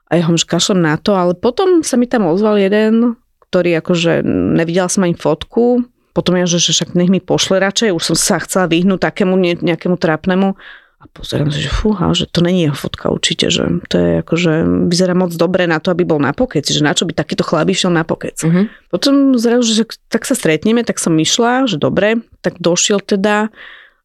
A 0.07 0.15
ja 0.15 0.23
hovorím, 0.23 0.39
že 0.39 0.47
kašlem 0.47 0.79
na 0.79 0.95
to, 0.95 1.15
ale 1.15 1.35
potom 1.35 1.83
sa 1.83 1.99
mi 1.99 2.07
tam 2.07 2.27
ozval 2.31 2.55
jeden, 2.57 3.19
ktorý 3.51 3.79
akože 3.83 4.23
nevidela 4.27 4.87
som 4.87 5.03
ani 5.03 5.15
fotku, 5.15 5.83
potom 6.15 6.33
ja, 6.33 6.49
že, 6.49 6.57
že 6.57 6.73
však 6.73 6.97
nech 6.97 7.13
mi 7.13 7.21
pošle 7.21 7.61
radšej, 7.61 7.93
už 7.93 8.03
som 8.13 8.17
sa 8.17 8.41
chcela 8.41 8.65
vyhnúť 8.65 9.05
takému 9.05 9.37
ne- 9.37 9.59
nejakému 9.61 10.01
trápnemu 10.01 10.57
a 10.97 11.05
pozerám 11.13 11.53
sa, 11.53 11.61
že 11.61 11.69
fúha, 11.69 12.09
že 12.17 12.25
to 12.25 12.41
není 12.41 12.65
jeho 12.65 12.73
fotka 12.73 13.13
určite, 13.13 13.53
že 13.53 13.85
to 13.85 13.95
je 14.01 14.11
akože, 14.25 14.53
vyzerá 14.89 15.13
moc 15.13 15.29
dobre 15.37 15.69
na 15.69 15.77
to, 15.77 15.93
aby 15.93 16.01
bol 16.01 16.17
na 16.17 16.33
pokec, 16.33 16.65
že 16.65 16.81
na 16.81 16.97
čo 16.97 17.05
by 17.05 17.13
takýto 17.13 17.45
chlap 17.45 17.69
išiel 17.69 17.93
na 17.93 18.01
pokec. 18.01 18.41
Mhm. 18.41 18.89
Potom 18.89 19.37
zrazu, 19.37 19.69
že 19.77 19.85
tak 20.09 20.25
sa 20.25 20.33
stretneme, 20.33 20.81
tak 20.81 20.97
som 20.97 21.13
išla, 21.13 21.69
že 21.69 21.77
dobre, 21.77 22.25
tak 22.41 22.57
došiel 22.57 22.97
teda 23.05 23.53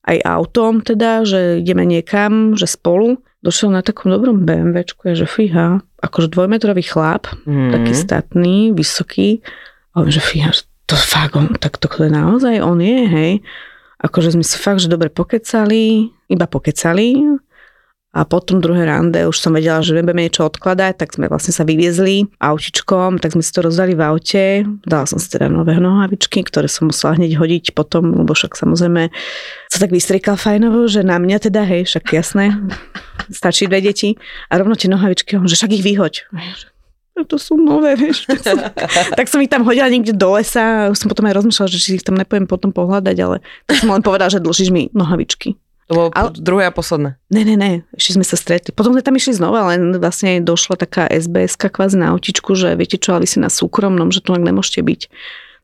aj 0.04 0.18
autom 0.20 0.84
teda, 0.84 1.24
že 1.24 1.64
ideme 1.64 1.88
niekam, 1.88 2.60
že 2.60 2.68
spolu. 2.68 3.24
Došiel 3.42 3.74
na 3.74 3.82
takom 3.82 4.06
dobrom 4.08 4.46
BMWčku, 4.46 5.10
ja, 5.10 5.18
že 5.18 5.26
fíha, 5.26 5.82
akože 5.98 6.30
dvojmetrový 6.30 6.82
chlap, 6.82 7.26
Mhm. 7.42 7.70
taký 7.74 7.92
statný, 7.92 8.58
vysoký. 8.70 9.42
A 9.92 10.06
on, 10.06 10.10
že 10.10 10.22
fíha, 10.22 10.54
to 10.86 10.94
fakt 10.94 11.34
on, 11.34 11.50
tak 11.58 11.76
to 11.76 11.90
je 11.90 12.06
naozaj 12.08 12.62
on 12.62 12.78
je, 12.78 13.00
hej. 13.06 13.32
Akože 13.98 14.34
sme 14.34 14.42
si 14.42 14.58
fakt, 14.58 14.78
že 14.78 14.90
dobre 14.90 15.10
pokecali, 15.10 16.10
iba 16.26 16.46
pokecali. 16.46 17.18
A 18.12 18.28
potom 18.28 18.60
druhé 18.60 18.84
rande, 18.84 19.24
už 19.24 19.40
som 19.40 19.56
vedela, 19.56 19.80
že 19.80 19.96
budeme 19.96 20.28
niečo 20.28 20.44
odkladať, 20.44 21.00
tak 21.00 21.16
sme 21.16 21.32
vlastne 21.32 21.56
sa 21.56 21.64
vyviezli 21.64 22.28
autičkom, 22.44 23.16
tak 23.16 23.32
sme 23.32 23.40
si 23.40 23.48
to 23.56 23.64
rozdali 23.64 23.96
v 23.96 24.04
aute. 24.04 24.44
Dala 24.84 25.08
som 25.08 25.16
si 25.16 25.32
teda 25.32 25.48
nové 25.48 25.80
nohavičky, 25.80 26.44
ktoré 26.44 26.68
som 26.68 26.92
musela 26.92 27.16
hneď 27.16 27.40
hodiť 27.40 27.72
potom, 27.72 28.12
lebo 28.12 28.36
však 28.36 28.52
samozrejme 28.52 29.08
sa 29.72 29.78
tak 29.80 29.96
vystriekal 29.96 30.36
fajnovo, 30.36 30.84
že 30.92 31.00
na 31.00 31.16
mňa 31.16 31.48
teda, 31.48 31.64
hej, 31.64 31.88
však 31.88 32.12
jasné, 32.12 32.52
stačí 33.32 33.64
dve 33.64 33.80
deti. 33.80 34.20
A 34.52 34.60
rovno 34.60 34.76
tie 34.76 34.92
nohavičky, 34.92 35.40
že 35.48 35.56
však 35.56 35.72
ich 35.72 35.80
vyhoď. 35.80 36.28
"No 37.16 37.24
to 37.24 37.40
sú 37.40 37.56
nové, 37.56 37.96
vieš. 38.02 38.28
Tak 38.28 38.40
som, 38.44 38.58
tak 39.16 39.26
som 39.32 39.40
ich 39.40 39.48
tam 39.48 39.64
hodila 39.64 39.88
niekde 39.88 40.12
do 40.12 40.36
lesa 40.36 40.92
už 40.92 41.00
som 41.00 41.08
potom 41.08 41.24
aj 41.32 41.40
rozmýšľala, 41.40 41.72
že 41.72 41.80
či 41.80 41.96
ich 41.96 42.04
tam 42.04 42.20
nepoviem 42.20 42.44
potom 42.44 42.76
pohľadať, 42.76 43.16
ale 43.24 43.40
tak 43.64 43.80
som 43.80 43.88
len 43.88 44.04
povedala, 44.04 44.28
že 44.28 44.36
dlžíš 44.36 44.68
mi 44.68 44.92
nohavičky. 44.92 45.56
To 45.90 45.92
bolo 45.98 46.08
Ale- 46.14 46.30
druhé 46.38 46.70
a 46.70 46.72
posledné. 46.72 47.18
Ne, 47.34 47.42
ne, 47.42 47.56
ne, 47.58 47.70
ešte 47.96 48.20
sme 48.20 48.26
sa 48.26 48.38
stretli. 48.38 48.70
Potom 48.70 48.94
sme 48.94 49.02
tam 49.02 49.18
išli 49.18 49.34
znova, 49.34 49.74
len 49.74 49.98
vlastne 49.98 50.38
došla 50.38 50.78
taká 50.78 51.10
SBS 51.10 51.58
kvázi 51.58 51.98
na 51.98 52.14
autičku, 52.14 52.54
že 52.54 52.78
viete 52.78 52.96
čo, 52.96 53.16
ale 53.18 53.26
vy 53.26 53.28
si 53.28 53.38
na 53.42 53.50
súkromnom, 53.50 54.14
že 54.14 54.22
tu 54.22 54.32
len 54.32 54.46
nemôžete 54.46 54.80
byť. 54.80 55.00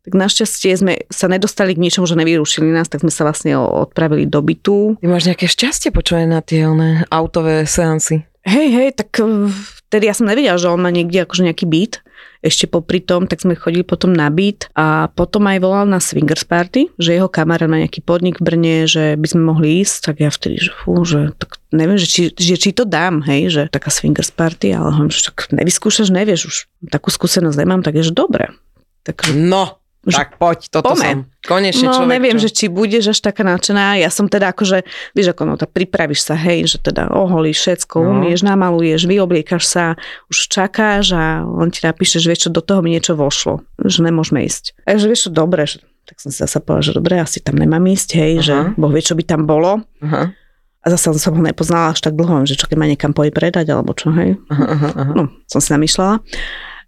Tak 0.09 0.13
našťastie 0.17 0.73
sme 0.73 0.93
sa 1.13 1.29
nedostali 1.29 1.77
k 1.77 1.83
ničomu, 1.85 2.09
že 2.09 2.17
nevyrušili 2.17 2.73
nás, 2.73 2.89
tak 2.89 3.05
sme 3.05 3.13
sa 3.13 3.29
vlastne 3.29 3.61
odpravili 3.61 4.25
do 4.25 4.41
bytu. 4.41 4.97
Ty 4.97 5.07
máš 5.07 5.29
nejaké 5.29 5.45
šťastie 5.45 5.93
počúvaj 5.93 6.25
na 6.25 6.41
tie 6.41 6.65
one, 6.65 7.05
autové 7.13 7.69
seansy. 7.69 8.25
Hej, 8.49 8.69
hej, 8.73 8.89
tak 8.97 9.13
eh, 9.21 9.53
vtedy 9.87 10.09
ja 10.09 10.15
som 10.17 10.25
nevedela, 10.25 10.57
že 10.57 10.73
on 10.73 10.81
má 10.81 10.89
niekde 10.89 11.29
akože 11.29 11.45
nejaký 11.45 11.69
byt. 11.69 12.01
Ešte 12.39 12.71
popri 12.71 13.03
tom, 13.03 13.27
tak 13.27 13.43
sme 13.43 13.59
chodili 13.59 13.83
potom 13.83 14.15
na 14.15 14.31
byt 14.31 14.71
a 14.79 15.11
potom 15.11 15.47
aj 15.51 15.59
volal 15.59 15.87
na 15.91 15.99
swingers 15.99 16.47
party, 16.47 16.91
že 16.95 17.19
jeho 17.19 17.27
kamarát 17.27 17.67
má 17.67 17.83
nejaký 17.83 17.99
podnik 18.01 18.39
v 18.39 18.47
Brne, 18.47 18.77
že 18.87 19.19
by 19.19 19.27
sme 19.27 19.43
mohli 19.43 19.83
ísť, 19.83 19.97
tak 20.07 20.17
ja 20.23 20.31
vtedy, 20.31 20.63
že 20.63 20.71
fú, 20.71 21.03
že 21.03 21.35
tak 21.35 21.59
neviem, 21.75 21.99
že 21.99 22.07
či, 22.07 22.21
že 22.33 22.55
či 22.55 22.71
to 22.71 22.87
dám, 22.87 23.27
hej, 23.27 23.51
že 23.51 23.63
taká 23.69 23.91
swingers 23.91 24.31
party, 24.31 24.71
ale 24.71 24.95
hovorím, 24.95 25.11
že 25.11 25.35
tak 25.35 25.51
nevyskúšaš, 25.51 26.15
nevieš, 26.15 26.41
už 26.47 26.57
takú 26.89 27.11
skúsenosť 27.11 27.59
nemám, 27.59 27.83
tak 27.83 27.99
je, 27.99 28.09
že 28.09 28.15
dobre. 28.15 28.55
Takže 29.03 29.35
No, 29.35 29.81
tak 30.11 30.37
poď, 30.37 30.59
toto 30.69 30.91
Pome. 30.91 31.03
som. 31.03 31.19
Konečne 31.41 31.85
No 31.85 31.93
človek. 31.95 32.11
neviem, 32.11 32.37
čo... 32.37 32.43
že 32.45 32.51
či 32.51 32.65
budeš 32.67 33.05
až 33.09 33.21
taká 33.21 33.43
nadšená. 33.43 33.97
Ja 33.97 34.09
som 34.09 34.25
teda 34.25 34.51
akože, 34.51 34.85
vieš 35.13 35.29
ako 35.31 35.43
no, 35.45 35.55
tak 35.55 35.71
pripravíš 35.71 36.21
sa, 36.23 36.35
hej, 36.35 36.65
že 36.67 36.79
teda 36.79 37.09
oholíš 37.09 37.59
všetko, 37.59 37.97
No. 37.99 38.09
umieš, 38.15 38.41
namaluješ, 38.43 39.05
vyobliekaš 39.05 39.63
sa, 39.63 39.85
už 40.27 40.39
čakáš 40.47 41.13
a 41.13 41.25
on 41.43 41.69
ti 41.69 41.81
napíše, 41.81 42.17
že 42.17 42.29
vieš 42.29 42.41
čo, 42.45 42.51
do 42.51 42.61
toho 42.61 42.79
mi 42.79 42.91
niečo 42.91 43.13
vošlo, 43.13 43.61
že 43.79 44.01
nemôžeme 44.01 44.41
ísť. 44.41 44.77
A 44.85 44.95
že 44.95 45.07
vieš 45.07 45.27
čo, 45.27 45.31
dobre, 45.31 45.65
že, 45.65 45.81
tak 46.05 46.17
som 46.19 46.29
si 46.29 46.39
zase 46.39 46.57
povedala, 46.59 46.83
že 46.83 46.93
dobre, 46.93 47.15
asi 47.17 47.39
tam 47.39 47.55
nemám 47.55 47.85
ísť, 47.87 48.09
hej, 48.15 48.33
Aha. 48.35 48.43
že 48.43 48.55
Boh 48.75 48.89
vie, 48.89 49.01
čo 49.01 49.13
by 49.13 49.25
tam 49.25 49.45
bolo. 49.45 49.85
Aha, 50.01 50.33
A 50.79 50.87
zase 50.89 51.11
som 51.15 51.33
ho 51.33 51.43
nepoznala 51.43 51.91
až 51.91 52.01
tak 52.01 52.13
dlho, 52.13 52.45
že 52.45 52.55
čo 52.55 52.65
keď 52.65 52.77
ma 52.77 52.87
niekam 52.87 53.11
pojí 53.11 53.29
predať, 53.29 53.69
alebo 53.69 53.93
čo, 53.93 54.09
hej. 54.11 54.37
aha, 54.47 54.67
aha. 54.95 55.13
No, 55.13 55.23
som 55.45 55.59
si 55.59 55.69
namýšľala. 55.71 56.21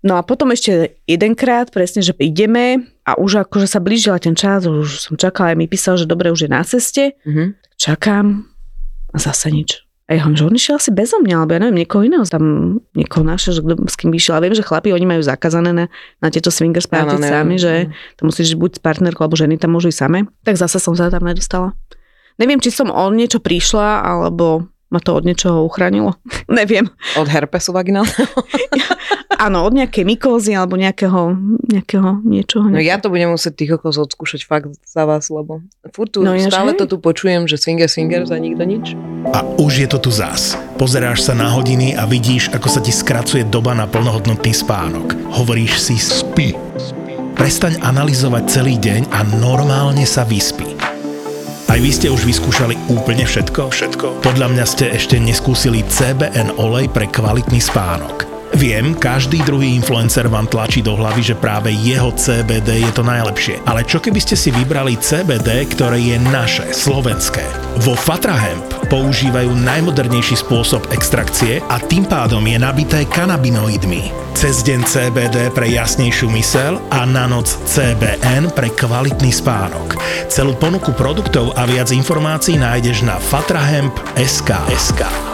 No 0.01 0.17
a 0.17 0.25
potom 0.25 0.49
ešte 0.49 0.97
jedenkrát, 1.05 1.69
presne, 1.69 2.01
že 2.01 2.17
ideme 2.17 2.89
a 3.05 3.21
už 3.21 3.45
akože 3.45 3.69
sa 3.69 3.85
blížila 3.85 4.17
ten 4.17 4.33
čas, 4.33 4.65
už 4.65 4.97
som 4.97 5.21
čakala, 5.21 5.53
aj 5.53 5.59
mi 5.61 5.69
písal, 5.69 6.01
že 6.01 6.09
dobre, 6.09 6.33
už 6.33 6.49
je 6.49 6.51
na 6.51 6.65
ceste. 6.65 7.21
Mhm. 7.29 7.61
Čakám 7.77 8.49
a 9.13 9.19
zase 9.19 9.53
nič. 9.53 9.85
A 10.11 10.19
ja 10.19 10.27
hovorím, 10.27 10.43
že 10.43 10.47
on 10.51 10.59
išiel 10.59 10.75
asi 10.75 10.91
bezo 10.91 11.23
mňa, 11.23 11.35
alebo 11.39 11.55
ja 11.55 11.61
neviem, 11.63 11.87
niekoho 11.87 12.03
iného 12.03 12.27
tam, 12.27 12.45
niekoho 12.99 13.23
našiel, 13.23 13.55
že 13.55 13.63
kto, 13.63 13.75
s 13.87 13.95
kým 13.95 14.11
išiel. 14.11 14.35
A 14.35 14.43
viem, 14.43 14.59
že 14.59 14.67
chlapi, 14.67 14.91
oni 14.91 15.07
majú 15.07 15.23
zakázané 15.23 15.71
na, 15.71 15.87
na 16.19 16.29
tieto 16.35 16.51
swingers 16.51 16.91
party 16.91 17.15
neviem. 17.15 17.31
sami, 17.31 17.55
že 17.63 17.95
to 18.19 18.27
musíš 18.27 18.59
buď 18.59 18.71
s 18.75 18.81
partnerkou, 18.83 19.23
alebo 19.23 19.39
ženy 19.39 19.55
tam 19.55 19.71
môžu 19.79 19.95
ísť 19.95 20.03
same. 20.03 20.27
Tak 20.43 20.59
zase 20.59 20.83
som 20.83 20.99
sa 20.99 21.15
tam 21.15 21.23
nedostala. 21.23 21.79
Neviem, 22.43 22.59
či 22.59 22.75
som 22.75 22.91
o 22.91 23.05
niečo 23.15 23.39
prišla, 23.39 24.03
alebo 24.03 24.67
ma 24.91 24.99
to 24.99 25.15
od 25.15 25.25
niečoho 25.25 25.63
uchránilo. 25.65 26.19
Neviem. 26.51 26.91
Od 27.15 27.31
herpesu 27.31 27.71
vaginálneho? 27.71 28.27
Áno, 29.41 29.65
od 29.65 29.73
nejakej 29.73 30.05
mykózy 30.05 30.53
alebo 30.53 30.77
nejakého, 30.77 31.33
nejakého 31.73 32.21
niečoho. 32.29 32.69
No 32.69 32.77
ja 32.77 33.01
to 33.01 33.09
budem 33.09 33.33
musieť 33.33 33.57
tých 33.57 33.71
kokos 33.79 33.97
odskúšať 33.97 34.45
fakt 34.45 34.69
za 34.85 35.09
vás, 35.09 35.33
lebo 35.33 35.65
furt 35.97 36.13
tu, 36.13 36.21
No 36.21 36.37
stále 36.37 36.77
hej. 36.77 36.85
to 36.85 36.85
tu 36.85 36.97
počujem, 37.01 37.49
že 37.49 37.57
swinger, 37.57 37.89
swinger 37.89 38.29
za 38.29 38.37
nikto 38.37 38.69
nič. 38.69 38.93
A 39.33 39.41
už 39.57 39.73
je 39.81 39.89
to 39.89 39.97
tu 39.97 40.13
zás. 40.13 40.61
Pozeráš 40.77 41.25
sa 41.25 41.33
na 41.33 41.49
hodiny 41.57 41.97
a 41.97 42.05
vidíš, 42.05 42.53
ako 42.53 42.69
sa 42.69 42.85
ti 42.85 42.93
skracuje 42.93 43.49
doba 43.49 43.73
na 43.73 43.89
plnohodnotný 43.89 44.53
spánok. 44.53 45.17
Hovoríš 45.33 45.89
si 45.89 45.97
spí. 45.97 46.53
Prestaň 47.33 47.81
analyzovať 47.81 48.45
celý 48.45 48.77
deň 48.77 49.09
a 49.09 49.25
normálne 49.41 50.05
sa 50.05 50.29
vyspí. 50.29 50.77
Aj 51.71 51.79
vy 51.79 51.95
ste 51.95 52.11
už 52.11 52.27
vyskúšali 52.27 52.75
úplne 52.91 53.23
všetko? 53.23 53.71
Všetko. 53.71 54.27
Podľa 54.27 54.51
mňa 54.51 54.65
ste 54.67 54.91
ešte 54.91 55.23
neskúsili 55.23 55.87
CBN 55.87 56.59
olej 56.59 56.91
pre 56.91 57.07
kvalitný 57.07 57.63
spánok. 57.63 58.30
Viem, 58.59 58.99
každý 58.99 59.39
druhý 59.47 59.79
influencer 59.79 60.27
vám 60.27 60.51
tlačí 60.51 60.83
do 60.83 60.99
hlavy, 60.99 61.23
že 61.23 61.39
práve 61.39 61.71
jeho 61.71 62.11
CBD 62.11 62.83
je 62.83 62.93
to 62.93 63.07
najlepšie. 63.07 63.63
Ale 63.63 63.87
čo 63.87 64.03
keby 64.03 64.19
ste 64.19 64.35
si 64.35 64.51
vybrali 64.51 64.99
CBD, 64.99 65.71
ktoré 65.71 66.03
je 66.03 66.19
naše, 66.19 66.67
slovenské? 66.75 67.47
Vo 67.87 67.95
Fatra 67.95 68.35
Hemp 68.35 68.67
používajú 68.91 69.55
najmodernejší 69.55 70.43
spôsob 70.43 70.91
extrakcie 70.91 71.63
a 71.71 71.79
tým 71.79 72.03
pádom 72.03 72.43
je 72.43 72.59
nabité 72.59 73.07
kanabinoidmi. 73.07 74.11
Cez 74.35 74.67
deň 74.67 74.81
CBD 74.83 75.55
pre 75.55 75.71
jasnejšiu 75.71 76.27
mysel 76.35 76.83
a 76.91 77.07
na 77.07 77.31
noc 77.31 77.55
CBN 77.71 78.51
pre 78.51 78.75
kvalitný 78.75 79.31
spánok. 79.31 79.95
Celú 80.27 80.59
ponuku 80.59 80.91
produktov 80.99 81.55
a 81.55 81.67
viac 81.71 81.95
informácií 81.95 82.59
nájdeš 82.59 83.07
na 83.07 83.15
fatrahemp.sk. 83.21 84.51
SK. 84.75 85.30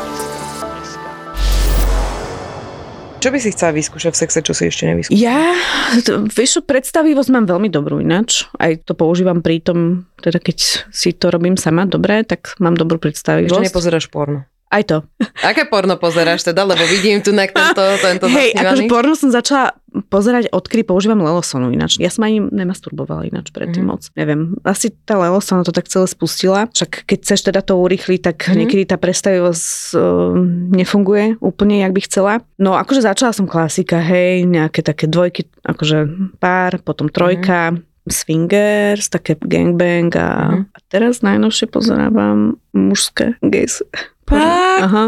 Čo 3.16 3.32
by 3.32 3.38
si 3.40 3.50
chcela 3.50 3.72
vyskúšať 3.72 4.12
v 4.12 4.18
sexe, 4.22 4.38
čo 4.44 4.52
si 4.52 4.68
ešte 4.68 4.84
nevyskúšala? 4.86 5.18
Ja, 5.18 5.56
to, 6.04 6.28
vieš, 6.28 6.60
predstavivosť 6.62 7.30
mám 7.32 7.48
veľmi 7.48 7.72
dobrú 7.72 7.98
ináč. 7.98 8.44
Aj 8.60 8.76
to 8.76 8.92
používam 8.92 9.40
pri 9.40 9.64
tom, 9.64 10.04
teda 10.20 10.36
keď 10.36 10.88
si 10.92 11.10
to 11.16 11.32
robím 11.32 11.56
sama 11.56 11.88
dobre, 11.88 12.22
tak 12.28 12.54
mám 12.60 12.76
dobrú 12.76 13.00
predstavivosť. 13.00 13.72
nepozeráš 13.72 14.12
porno. 14.12 14.44
Aj 14.66 14.82
to. 14.82 15.06
Aké 15.40 15.62
porno 15.64 15.94
pozeráš 15.94 16.42
teda? 16.42 16.66
Lebo 16.66 16.82
vidím 16.84 17.22
tu 17.22 17.30
na 17.30 17.46
tento, 17.46 17.78
tento 18.02 18.26
Hej, 18.26 18.50
akože 18.52 18.90
porno 18.90 19.14
som 19.14 19.30
začala 19.30 19.78
pozerať, 20.10 20.50
odkedy 20.50 20.82
používam 20.82 21.22
Lelosonu 21.22 21.70
ináč. 21.70 21.96
Ja 21.96 22.10
som 22.10 22.26
ani 22.26 22.42
nemasturbovala 22.42 23.30
ináč 23.30 23.54
predtým 23.54 23.86
Mhm. 23.86 23.88
moc. 23.88 24.02
Neviem, 24.12 24.58
asi 24.66 24.90
tá 24.90 25.16
Lelosona 25.16 25.62
to 25.62 25.70
tak 25.70 25.86
celé 25.86 26.04
spustila. 26.04 26.66
Však 26.68 27.06
keď 27.06 27.18
chceš 27.22 27.40
teda 27.46 27.62
to 27.62 27.78
urýchliť, 27.78 28.20
tak 28.20 28.36
Mhm. 28.42 28.56
niekedy 28.58 28.82
tá 28.84 28.98
predstavivosť 28.98 29.64
uh, 29.94 30.34
nefunguje 30.74 31.38
úplne, 31.38 31.86
jak 31.86 31.94
by 31.94 32.00
chcela. 32.02 32.32
No 32.58 32.74
akože 32.74 33.06
začala 33.06 33.30
som 33.30 33.46
klasika, 33.46 34.02
hej, 34.02 34.44
nejaké 34.44 34.82
také 34.82 35.06
dvojky, 35.06 35.46
akože 35.62 35.98
pár, 36.42 36.82
potom 36.82 37.06
trojka, 37.06 37.78
swingers, 38.06 39.08
také 39.08 39.38
gangbang 39.38 40.10
a, 40.14 40.28
Mhm. 40.50 40.62
a 40.74 40.78
teraz 40.90 41.22
najnovšie 41.22 41.70
pozerávam 41.70 42.58
mužské 42.74 43.38
gays. 43.40 43.82
Fakt? 44.26 44.82
Aha. 44.82 45.04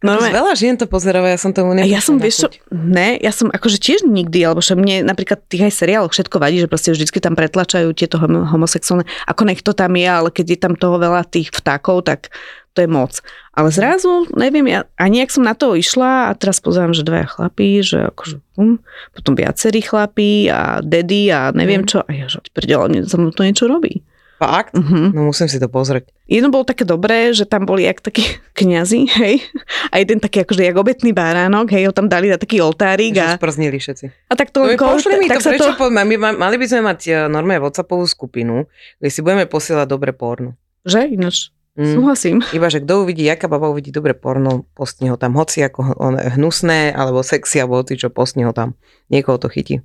No, 0.00 0.06
Normálne- 0.06 0.30
veľa 0.32 0.52
žien 0.54 0.78
to 0.78 0.86
pozeráva, 0.86 1.26
ja 1.26 1.36
som 1.36 1.50
tomu 1.50 1.74
a 1.74 1.82
neprišla 1.82 1.92
ja 1.92 2.00
som, 2.00 2.16
vieš 2.16 2.36
čo, 2.40 2.48
ne, 2.70 3.18
ja 3.18 3.30
som 3.30 3.50
akože 3.50 3.76
tiež 3.76 4.06
nikdy, 4.06 4.46
alebo 4.46 4.62
že 4.62 4.72
mne 4.72 5.02
napríklad 5.02 5.42
tých 5.44 5.66
aj 5.66 5.74
seriáloch 5.76 6.14
všetko 6.14 6.38
vadí, 6.38 6.56
že 6.56 6.70
proste 6.70 6.94
vždycky 6.94 7.18
tam 7.18 7.34
pretlačajú 7.34 7.90
tieto 7.92 8.16
homo- 8.16 8.46
homosexuálne, 8.46 9.04
ako 9.26 9.42
nech 9.44 9.60
to 9.60 9.74
tam 9.74 9.92
je, 9.92 10.06
ale 10.06 10.30
keď 10.30 10.46
je 10.46 10.58
tam 10.58 10.74
toho 10.74 10.96
veľa 10.96 11.26
tých 11.26 11.50
vtákov, 11.50 12.06
tak 12.06 12.30
to 12.72 12.80
je 12.80 12.88
moc. 12.88 13.18
Ale 13.50 13.74
zrazu, 13.74 14.30
neviem, 14.38 14.62
ja 14.64 14.86
ani 14.94 15.26
ak 15.26 15.34
som 15.34 15.42
na 15.42 15.58
to 15.58 15.74
išla 15.74 16.30
a 16.30 16.38
teraz 16.38 16.62
pozerám, 16.62 16.94
že 16.94 17.02
dvaja 17.02 17.26
chlapí, 17.26 17.82
že 17.82 18.06
akože 18.08 18.38
hm, 18.54 18.78
potom 19.10 19.34
viacerí 19.34 19.82
chlapí 19.82 20.46
a 20.46 20.78
daddy 20.78 21.34
a 21.34 21.50
neviem 21.50 21.82
Mhm. 21.82 21.88
čo. 21.90 21.98
A 22.06 22.10
ja 22.14 22.30
že 22.30 22.38
prdele, 22.54 22.86
mne 22.88 23.02
mnou 23.04 23.34
to 23.34 23.42
niečo 23.42 23.66
robí. 23.66 24.06
Fakt? 24.40 24.72
Mhm. 24.72 25.12
No 25.12 25.28
musím 25.28 25.46
si 25.46 25.60
to 25.60 25.68
pozrieť. 25.68 26.08
Jedno 26.24 26.48
bolo 26.48 26.64
také 26.64 26.82
dobré, 26.82 27.30
že 27.30 27.44
tam 27.44 27.62
boli 27.62 27.84
jak 27.84 28.00
takí 28.00 28.24
kňazi, 28.56 29.04
hej, 29.12 29.44
a 29.86 30.00
jeden 30.00 30.16
taký 30.16 30.40
akože 30.40 30.64
jak 30.64 30.74
obetný 30.74 31.12
báránok, 31.12 31.68
hej, 31.68 31.84
ho 31.84 31.92
tam 31.92 32.08
dali 32.08 32.26
na 32.26 32.34
taký 32.34 32.58
oltárik 32.58 33.12
a, 33.14 33.36
sprznili 33.36 33.76
všetci. 33.76 34.06
a 34.26 34.34
tak 34.34 34.48
to 34.48 34.64
No 34.64 34.72
pošli 34.74 35.20
mi 35.20 35.28
to, 35.28 35.36
tak 35.36 35.44
sa 35.44 35.52
prečo 35.52 35.70
to... 35.70 35.92
My, 35.92 36.16
ma- 36.16 36.32
mali 36.34 36.56
by 36.56 36.66
sme 36.66 36.80
mať 36.82 37.00
eh, 37.04 37.16
normálne 37.26 37.60
WhatsAppovú 37.60 38.02
skupinu, 38.02 38.64
kde 38.96 39.08
si 39.08 39.20
budeme 39.20 39.44
posielať 39.44 39.84
dobre 39.84 40.10
porno. 40.10 40.56
Že? 40.82 41.12
Ináč, 41.12 41.52
Mm. 41.70 41.86
súhlasím. 41.94 42.36
Iba, 42.52 42.66
že 42.66 42.80
kto 42.80 43.06
uvidí, 43.06 43.22
aká 43.24 43.46
baba 43.46 43.70
uvidí 43.70 43.88
dobre 43.88 44.10
porno, 44.10 44.66
postne 44.70 45.06
ho 45.06 45.14
tam. 45.14 45.38
Hoci 45.38 45.62
ako 45.62 45.94
on, 45.94 46.18
hnusné, 46.18 46.90
alebo 46.90 47.22
sexy, 47.22 47.62
alebo 47.62 47.78
hoci 47.78 47.94
čo, 47.94 48.10
postne 48.10 48.42
ho 48.42 48.50
tam. 48.50 48.74
Niekoho 49.06 49.38
to 49.38 49.46
chytí. 49.46 49.78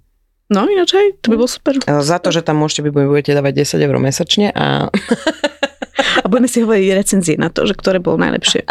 No 0.46 0.70
ináč 0.70 0.94
aj, 0.94 1.26
to 1.26 1.34
by 1.34 1.42
bolo 1.42 1.50
super. 1.50 1.74
A 1.90 2.06
Za 2.06 2.22
to, 2.22 2.30
že 2.30 2.46
tam 2.46 2.62
môžete, 2.62 2.86
by 2.86 2.94
budete 2.94 3.34
dávať 3.34 3.66
10 3.66 3.82
eur 3.82 3.96
mesačne 3.98 4.54
a 4.54 4.88
A 5.96 6.26
budeme 6.28 6.50
si 6.50 6.66
hovoriť 6.66 6.98
recenzie 6.98 7.36
na 7.38 7.54
to, 7.54 7.70
že 7.70 7.78
ktoré 7.78 8.02
bolo 8.02 8.18
najlepšie. 8.18 8.66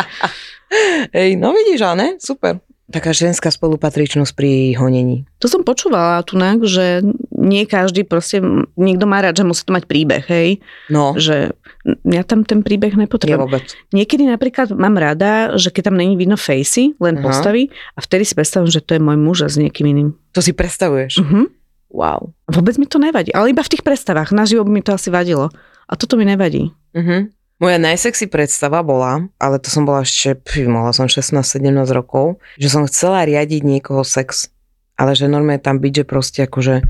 Hej, 1.17 1.39
no 1.39 1.55
vidíš, 1.55 1.87
ne? 1.95 2.19
Super. 2.19 2.59
Taká 2.85 3.17
ženská 3.17 3.49
spolupatričnosť 3.49 4.33
pri 4.37 4.77
honení. 4.77 5.25
To 5.41 5.49
som 5.49 5.65
počúvala 5.65 6.21
tunak, 6.21 6.61
že 6.69 7.01
nie 7.33 7.65
každý 7.65 8.05
proste, 8.05 8.45
niekto 8.77 9.09
má 9.09 9.25
rád, 9.25 9.41
že 9.41 9.49
musí 9.49 9.65
to 9.65 9.73
mať 9.73 9.89
príbeh, 9.89 10.21
hej. 10.29 10.61
No, 10.93 11.17
Že 11.17 11.57
ja 12.13 12.23
tam 12.29 12.45
ten 12.45 12.61
príbeh 12.61 12.93
nie 12.93 13.09
nepotrebujem. 13.09 13.41
vôbec. 13.41 13.65
Niekedy 13.89 14.29
napríklad 14.29 14.77
mám 14.77 15.01
rada, 15.01 15.57
že 15.57 15.73
keď 15.73 15.89
tam 15.89 15.97
není 15.97 16.13
vidno 16.21 16.37
facey, 16.37 16.93
len 17.01 17.17
Aha. 17.17 17.25
postavy 17.25 17.73
a 17.97 18.05
vtedy 18.05 18.29
si 18.29 18.37
predstavím, 18.37 18.69
že 18.69 18.85
to 18.85 18.97
je 18.97 19.01
môj 19.01 19.17
muž 19.17 19.39
a 19.45 19.49
s 19.49 19.57
niekým 19.57 19.89
iným. 19.89 20.09
To 20.37 20.45
si 20.45 20.53
predstavuješ. 20.53 21.25
Mhm. 21.25 21.64
Wow. 21.95 22.35
Vôbec 22.51 22.75
mi 22.75 22.91
to 22.91 22.99
nevadí, 22.99 23.31
ale 23.31 23.55
iba 23.55 23.63
v 23.63 23.71
tých 23.71 23.87
predstavách. 23.87 24.35
Naživo 24.35 24.67
by 24.67 24.71
mi 24.75 24.83
to 24.83 24.99
asi 24.99 25.15
vadilo. 25.15 25.55
A 25.87 25.95
toto 25.95 26.19
mi 26.19 26.27
nevadí. 26.27 26.75
Mhm. 26.99 27.31
Moja 27.63 27.79
najsexy 27.79 28.27
predstava 28.27 28.83
bola, 28.83 29.31
ale 29.39 29.63
to 29.63 29.71
som 29.71 29.87
bola 29.87 30.03
ešte, 30.03 30.35
pí, 30.35 30.67
mohla 30.67 30.91
som 30.91 31.07
16-17 31.07 31.87
rokov, 31.95 32.43
že 32.59 32.67
som 32.67 32.83
chcela 32.91 33.23
riadiť 33.23 33.63
niekoho 33.63 34.03
sex. 34.03 34.51
Ale 34.99 35.15
že 35.15 35.31
normálne 35.31 35.63
tam 35.63 35.79
byť, 35.79 36.03
že 36.03 36.05
proste 36.05 36.41
akože 36.51 36.83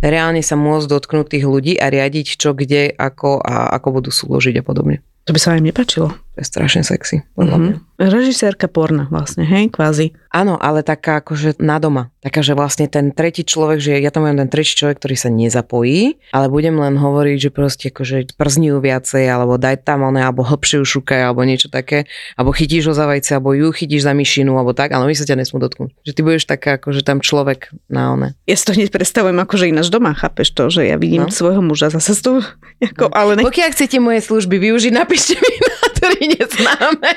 reálne 0.00 0.40
sa 0.40 0.56
môcť 0.56 0.88
dotknúť 0.88 1.36
tých 1.36 1.44
ľudí 1.44 1.76
a 1.76 1.92
riadiť 1.92 2.40
čo, 2.40 2.56
kde, 2.56 2.96
ako 2.96 3.44
a 3.44 3.76
ako 3.76 4.00
budú 4.00 4.08
súložiť 4.08 4.60
a 4.60 4.64
podobne. 4.64 5.04
To 5.28 5.36
by 5.36 5.40
sa 5.40 5.52
aj 5.52 5.64
nepáčilo. 5.64 6.16
To 6.36 6.44
je 6.44 6.52
strašne 6.52 6.84
sexy. 6.84 7.24
Mhm. 7.40 7.96
Režisérka 7.96 8.68
porna 8.68 9.08
vlastne, 9.08 9.48
hej, 9.48 9.72
kvázi. 9.72 10.12
Áno, 10.28 10.60
ale 10.60 10.84
taká 10.84 11.24
akože 11.24 11.56
na 11.56 11.80
doma. 11.80 12.12
Taká, 12.20 12.44
že 12.44 12.52
vlastne 12.52 12.84
ten 12.92 13.08
tretí 13.08 13.40
človek, 13.40 13.80
že 13.80 13.96
ja 13.96 14.12
tam 14.12 14.28
mám 14.28 14.36
ten 14.36 14.52
tretí 14.52 14.76
človek, 14.76 15.00
ktorý 15.00 15.16
sa 15.16 15.32
nezapojí, 15.32 16.20
ale 16.36 16.52
budem 16.52 16.76
len 16.76 17.00
hovoriť, 17.00 17.48
že 17.48 17.48
proste 17.48 17.88
akože 17.88 18.36
przni 18.36 18.68
ju 18.68 18.84
viacej, 18.84 19.24
alebo 19.24 19.56
daj 19.56 19.80
tam 19.88 20.04
oné, 20.04 20.20
alebo 20.28 20.44
hlbšie 20.44 20.84
ju 20.84 21.00
šukaj, 21.00 21.24
alebo 21.24 21.40
niečo 21.48 21.72
také, 21.72 22.04
alebo 22.36 22.52
chytíš 22.52 22.92
ho 22.92 22.94
za 22.94 23.08
vajce, 23.08 23.40
alebo 23.40 23.56
ju 23.56 23.72
chytíš 23.72 24.04
za 24.04 24.12
myšinu, 24.12 24.52
alebo 24.60 24.76
tak, 24.76 24.92
ale 24.92 25.08
my 25.08 25.16
sa 25.16 25.24
ťa 25.24 25.40
nesmú 25.40 25.56
dotknúť. 25.56 25.96
Že 26.04 26.12
ty 26.12 26.20
budeš 26.20 26.44
taká, 26.44 26.76
akože 26.76 27.00
tam 27.00 27.24
človek 27.24 27.72
na 27.88 28.12
one. 28.12 28.28
Ja 28.44 28.60
si 28.60 28.68
to 28.68 28.76
hneď 28.76 28.92
predstavujem 28.92 29.40
ako, 29.40 29.56
že 29.56 29.72
ináč 29.72 29.88
doma, 29.88 30.12
chápeš 30.12 30.52
to, 30.52 30.68
že 30.68 30.84
ja 30.84 31.00
vidím 31.00 31.24
No. 31.24 31.32
svojho 31.32 31.64
muža 31.64 31.88
zase 31.88 32.12
s 32.12 32.20
tou, 32.20 32.44
ako, 32.84 33.08
ale 33.16 33.40
ne, 33.40 33.42
Pokiaľ 33.48 33.72
chcete 33.72 33.96
moje 34.04 34.20
služby 34.20 34.60
využiť, 34.60 34.92
napíšte 34.92 35.32
mi 35.40 35.54
na 35.64 35.72
ktorý 36.06 36.38
neznáme. 36.38 37.10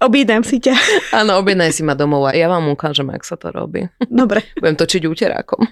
obídam 0.00 0.40
si 0.40 0.56
ťa. 0.64 0.72
Áno, 1.12 1.36
objednaj 1.44 1.76
si 1.76 1.84
ma 1.84 1.92
domov 1.92 2.24
a 2.24 2.32
ja 2.32 2.48
vám 2.48 2.72
ukážem, 2.72 3.12
jak 3.12 3.24
sa 3.28 3.36
to 3.36 3.52
robí. 3.52 3.84
Dobre. 4.08 4.48
Budem 4.56 4.76
točiť 4.80 5.04
úterákom. 5.04 5.68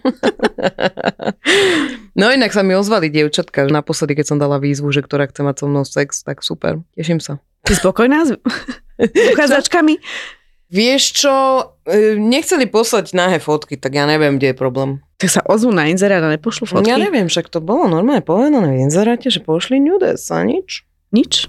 no 2.21 2.29
inak 2.29 2.53
sa 2.53 2.61
mi 2.61 2.77
ozvali 2.77 3.09
dievčatka 3.09 3.65
naposledy, 3.73 4.21
keď 4.21 4.27
som 4.29 4.39
dala 4.39 4.61
výzvu, 4.61 4.93
že 4.93 5.01
ktorá 5.01 5.33
chce 5.33 5.41
mať 5.41 5.57
so 5.65 5.67
mnou 5.67 5.85
sex, 5.89 6.21
tak 6.21 6.45
super. 6.45 6.85
Teším 6.93 7.25
sa. 7.25 7.41
Si 7.65 7.75
spokojná 7.75 8.29
s 8.29 8.31
uchádzačkami? 9.33 9.99
Vieš 10.67 11.03
čo, 11.15 11.35
e, 11.87 12.19
nechceli 12.19 12.67
poslať 12.67 13.15
nahé 13.15 13.39
fotky, 13.39 13.79
tak 13.79 13.95
ja 13.95 14.03
neviem, 14.03 14.35
kde 14.35 14.51
je 14.51 14.57
problém. 14.59 14.91
Tak 15.15 15.31
sa 15.31 15.43
ozvú 15.47 15.71
na 15.71 15.87
inzerát 15.87 16.19
a 16.27 16.35
nepošlu 16.35 16.67
fotky? 16.67 16.91
Ja 16.91 16.99
neviem, 16.99 17.31
však 17.31 17.47
to 17.55 17.63
bolo 17.63 17.87
normálne 17.87 18.27
povedané 18.27 18.75
v 18.75 18.83
inzeráte, 18.83 19.31
že 19.31 19.39
pošli 19.39 19.79
nudes 19.79 20.27
a 20.27 20.43
nič. 20.43 20.83
Nič? 21.15 21.47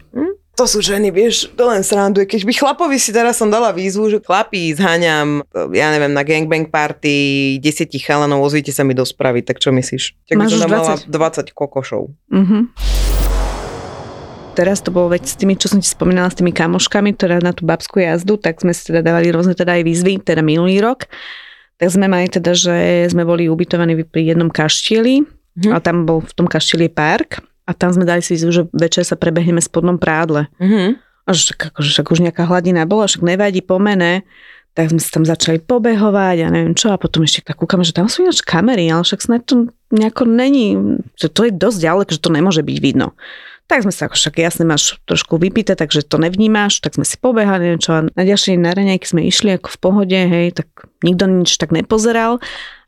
To 0.57 0.65
sú 0.65 0.81
ženy, 0.81 1.13
vieš, 1.13 1.53
to 1.53 1.69
len 1.69 1.85
sranduje. 1.85 2.25
Keď 2.25 2.41
by 2.41 2.53
chlapovi 2.57 2.97
si 2.97 3.13
teraz 3.13 3.37
som 3.37 3.45
dala 3.45 3.69
výzvu, 3.69 4.09
že 4.09 4.17
chlapí 4.25 4.73
zháňam, 4.73 5.45
ja 5.69 5.93
neviem, 5.93 6.09
na 6.09 6.25
gangbang 6.25 6.65
party, 6.65 7.61
desiatich 7.61 8.01
chalanov, 8.01 8.41
ozvite 8.41 8.73
sa 8.73 8.81
mi 8.81 8.97
do 8.97 9.05
spravy, 9.05 9.45
tak 9.45 9.61
čo 9.61 9.69
myslíš? 9.69 10.17
Tak 10.25 10.33
by 10.33 10.41
Máš 10.41 10.49
som 10.49 10.57
už 10.57 10.63
tam 10.65 10.73
mala 10.73 10.97
20 10.97 11.53
kokošov. 11.53 12.01
Mhm. 12.33 12.73
Teraz 14.57 14.81
to 14.81 14.89
bolo 14.89 15.13
veď 15.13 15.23
s 15.29 15.37
tými, 15.37 15.53
čo 15.53 15.69
som 15.69 15.77
ti 15.77 15.85
spomínala, 15.85 16.33
s 16.33 16.41
tými 16.41 16.49
kamoškami, 16.49 17.13
ktoré 17.13 17.37
na 17.37 17.53
tú 17.53 17.61
babskú 17.61 18.01
jazdu, 18.01 18.41
tak 18.41 18.57
sme 18.57 18.73
si 18.73 18.89
teda 18.89 19.05
dávali 19.05 19.29
rôzne 19.29 19.53
teda 19.53 19.77
aj 19.77 19.85
výzvy, 19.85 20.17
teda 20.25 20.41
minulý 20.41 20.81
rok. 20.81 21.05
Tak 21.77 21.93
sme 21.93 22.09
mali 22.09 22.25
teda, 22.25 22.57
že 22.57 23.05
sme 23.13 23.21
boli 23.21 23.45
ubytovaní 23.45 23.93
pri 24.01 24.33
jednom 24.33 24.49
kaštieli 24.49 25.21
Mhm. 25.57 25.73
a 25.73 25.77
tam 25.81 26.05
bol 26.05 26.25
v 26.25 26.33
tom 26.33 26.45
kaštieli 26.49 26.89
park 26.89 27.41
a 27.67 27.71
tam 27.75 27.91
sme 27.91 28.07
dali 28.07 28.23
si 28.23 28.39
výzvu, 28.39 28.51
že 28.55 28.63
večer 28.71 29.03
sa 29.03 29.19
prebehneme 29.19 29.59
v 29.59 29.67
spodnom 29.67 29.99
prádle. 29.99 30.47
Mhm. 30.63 31.03
A 31.27 31.35
že 31.35 31.51
však, 31.51 31.75
akože, 31.75 31.89
však 31.91 32.07
už 32.07 32.19
nejaká 32.23 32.47
hladina 32.47 32.87
bola, 32.87 33.03
však 33.03 33.19
nevadí, 33.19 33.59
pomene. 33.59 34.23
Tak 34.79 34.95
sme 34.95 35.01
sa 35.03 35.19
tam 35.19 35.25
začali 35.27 35.59
pobehovať 35.59 36.47
a 36.47 36.53
neviem 36.53 36.71
čo. 36.71 36.95
A 36.95 37.01
potom 37.01 37.27
ešte 37.27 37.43
tak 37.43 37.59
kúkame, 37.59 37.83
že 37.83 37.91
tam 37.91 38.07
sú 38.07 38.23
ináč 38.23 38.39
kamery, 38.39 38.87
ale 38.87 39.03
však 39.03 39.19
snad 39.19 39.43
to 39.43 39.67
nejako 39.91 40.23
není, 40.23 40.79
že 41.19 41.27
to 41.27 41.49
je 41.49 41.51
dosť 41.51 41.79
ďaleko, 41.83 42.09
že 42.15 42.23
to 42.23 42.31
nemôže 42.31 42.63
byť 42.63 42.77
vidno. 42.79 43.11
Tak 43.67 43.83
sme 43.83 43.91
sa, 43.91 44.07
ako 44.07 44.15
však 44.15 44.39
jasne 44.39 44.63
máš 44.63 44.95
trošku 45.03 45.35
vypité, 45.35 45.75
takže 45.75 46.07
to 46.07 46.15
nevnímáš, 46.15 46.79
tak 46.79 46.95
sme 46.95 47.03
si 47.03 47.19
pobehali, 47.19 47.67
neviem 47.67 47.83
čo. 47.83 47.99
A 47.99 48.07
na 48.07 48.23
ďalšie 48.23 48.55
na 48.55 48.71
raňajky 48.71 49.03
sme 49.03 49.27
išli 49.27 49.59
ako 49.59 49.67
v 49.67 49.77
pohode, 49.83 50.15
hej, 50.15 50.55
tak 50.55 50.71
nikto 51.03 51.27
nič 51.27 51.59
tak 51.59 51.75
nepozeral. 51.75 52.39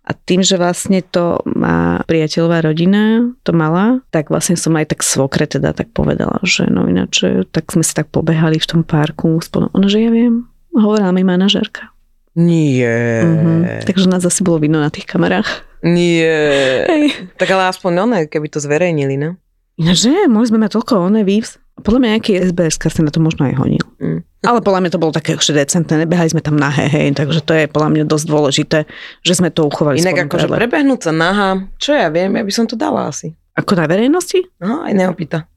A 0.09 0.17
tým, 0.17 0.41
že 0.41 0.57
vlastne 0.57 1.05
to 1.05 1.37
má 1.45 2.01
priateľová 2.09 2.65
rodina, 2.65 3.29
to 3.45 3.53
mala, 3.53 4.01
tak 4.09 4.33
vlastne 4.33 4.57
som 4.57 4.73
aj 4.73 4.97
tak 4.97 5.05
svokre 5.05 5.45
teda 5.45 5.69
tak 5.77 5.93
povedala, 5.93 6.41
že 6.41 6.65
no 6.65 6.89
ináč, 6.89 7.21
tak 7.53 7.69
sme 7.69 7.85
si 7.85 7.93
tak 7.93 8.09
pobehali 8.09 8.57
v 8.57 8.65
tom 8.65 8.81
parku. 8.81 9.37
Spolu. 9.37 9.69
Ono, 9.77 9.85
že 9.85 10.01
ja 10.01 10.09
viem, 10.09 10.49
hovorila 10.73 11.13
mi 11.13 11.21
manažerka. 11.21 11.93
Nie. 12.33 13.21
Mhm. 13.21 13.85
Takže 13.85 14.09
nás 14.09 14.25
asi 14.25 14.41
bolo 14.41 14.57
vidno 14.57 14.81
na 14.81 14.89
tých 14.89 15.05
kamerách. 15.05 15.45
Nie. 15.85 16.89
Hej. 16.89 17.03
Tak 17.37 17.47
ale 17.53 17.69
aspoň 17.69 18.09
oné, 18.09 18.19
keby 18.25 18.49
to 18.49 18.57
zverejnili, 18.57 19.13
no. 19.13 19.37
Ináč, 19.79 20.09
že 20.09 20.27
mohli 20.27 20.49
sme 20.49 20.59
mať 20.65 20.75
toľko 20.75 21.07
oné 21.07 21.21
vývs. 21.23 21.61
Podľa 21.79 21.99
mňa 21.99 22.09
nejaký 22.15 22.31
SBS 22.51 22.77
sa 22.79 23.01
na 23.03 23.11
to 23.11 23.19
možno 23.23 23.47
aj 23.47 23.55
honil. 23.55 23.85
Mm. 23.99 24.21
Ale 24.39 24.59
podľa 24.63 24.79
mňa 24.87 24.91
to 24.95 25.01
bolo 25.03 25.11
také 25.11 25.35
už 25.35 25.51
decentné, 25.51 26.07
nebehali 26.07 26.31
sme 26.31 26.39
tam 26.39 26.55
nahé, 26.55 26.87
hej, 26.87 27.11
takže 27.11 27.43
to 27.43 27.51
je 27.51 27.67
podľa 27.67 27.89
mňa 27.91 28.03
dosť 28.07 28.25
dôležité, 28.31 28.79
že 29.19 29.33
sme 29.35 29.51
to 29.51 29.67
uchovali. 29.67 29.99
Inak 29.99 30.31
akože 30.31 30.47
prebehnúť 30.47 31.07
sa 31.07 31.11
naha, 31.11 31.67
čo 31.75 31.91
ja 31.91 32.07
viem, 32.07 32.31
ja 32.39 32.43
by 32.47 32.53
som 32.55 32.63
to 32.63 32.79
dala 32.79 33.11
asi. 33.11 33.35
Ako 33.59 33.75
na 33.75 33.91
verejnosti? 33.91 34.39
No, 34.63 34.87
aj 34.87 34.95
neopýta. 34.95 35.51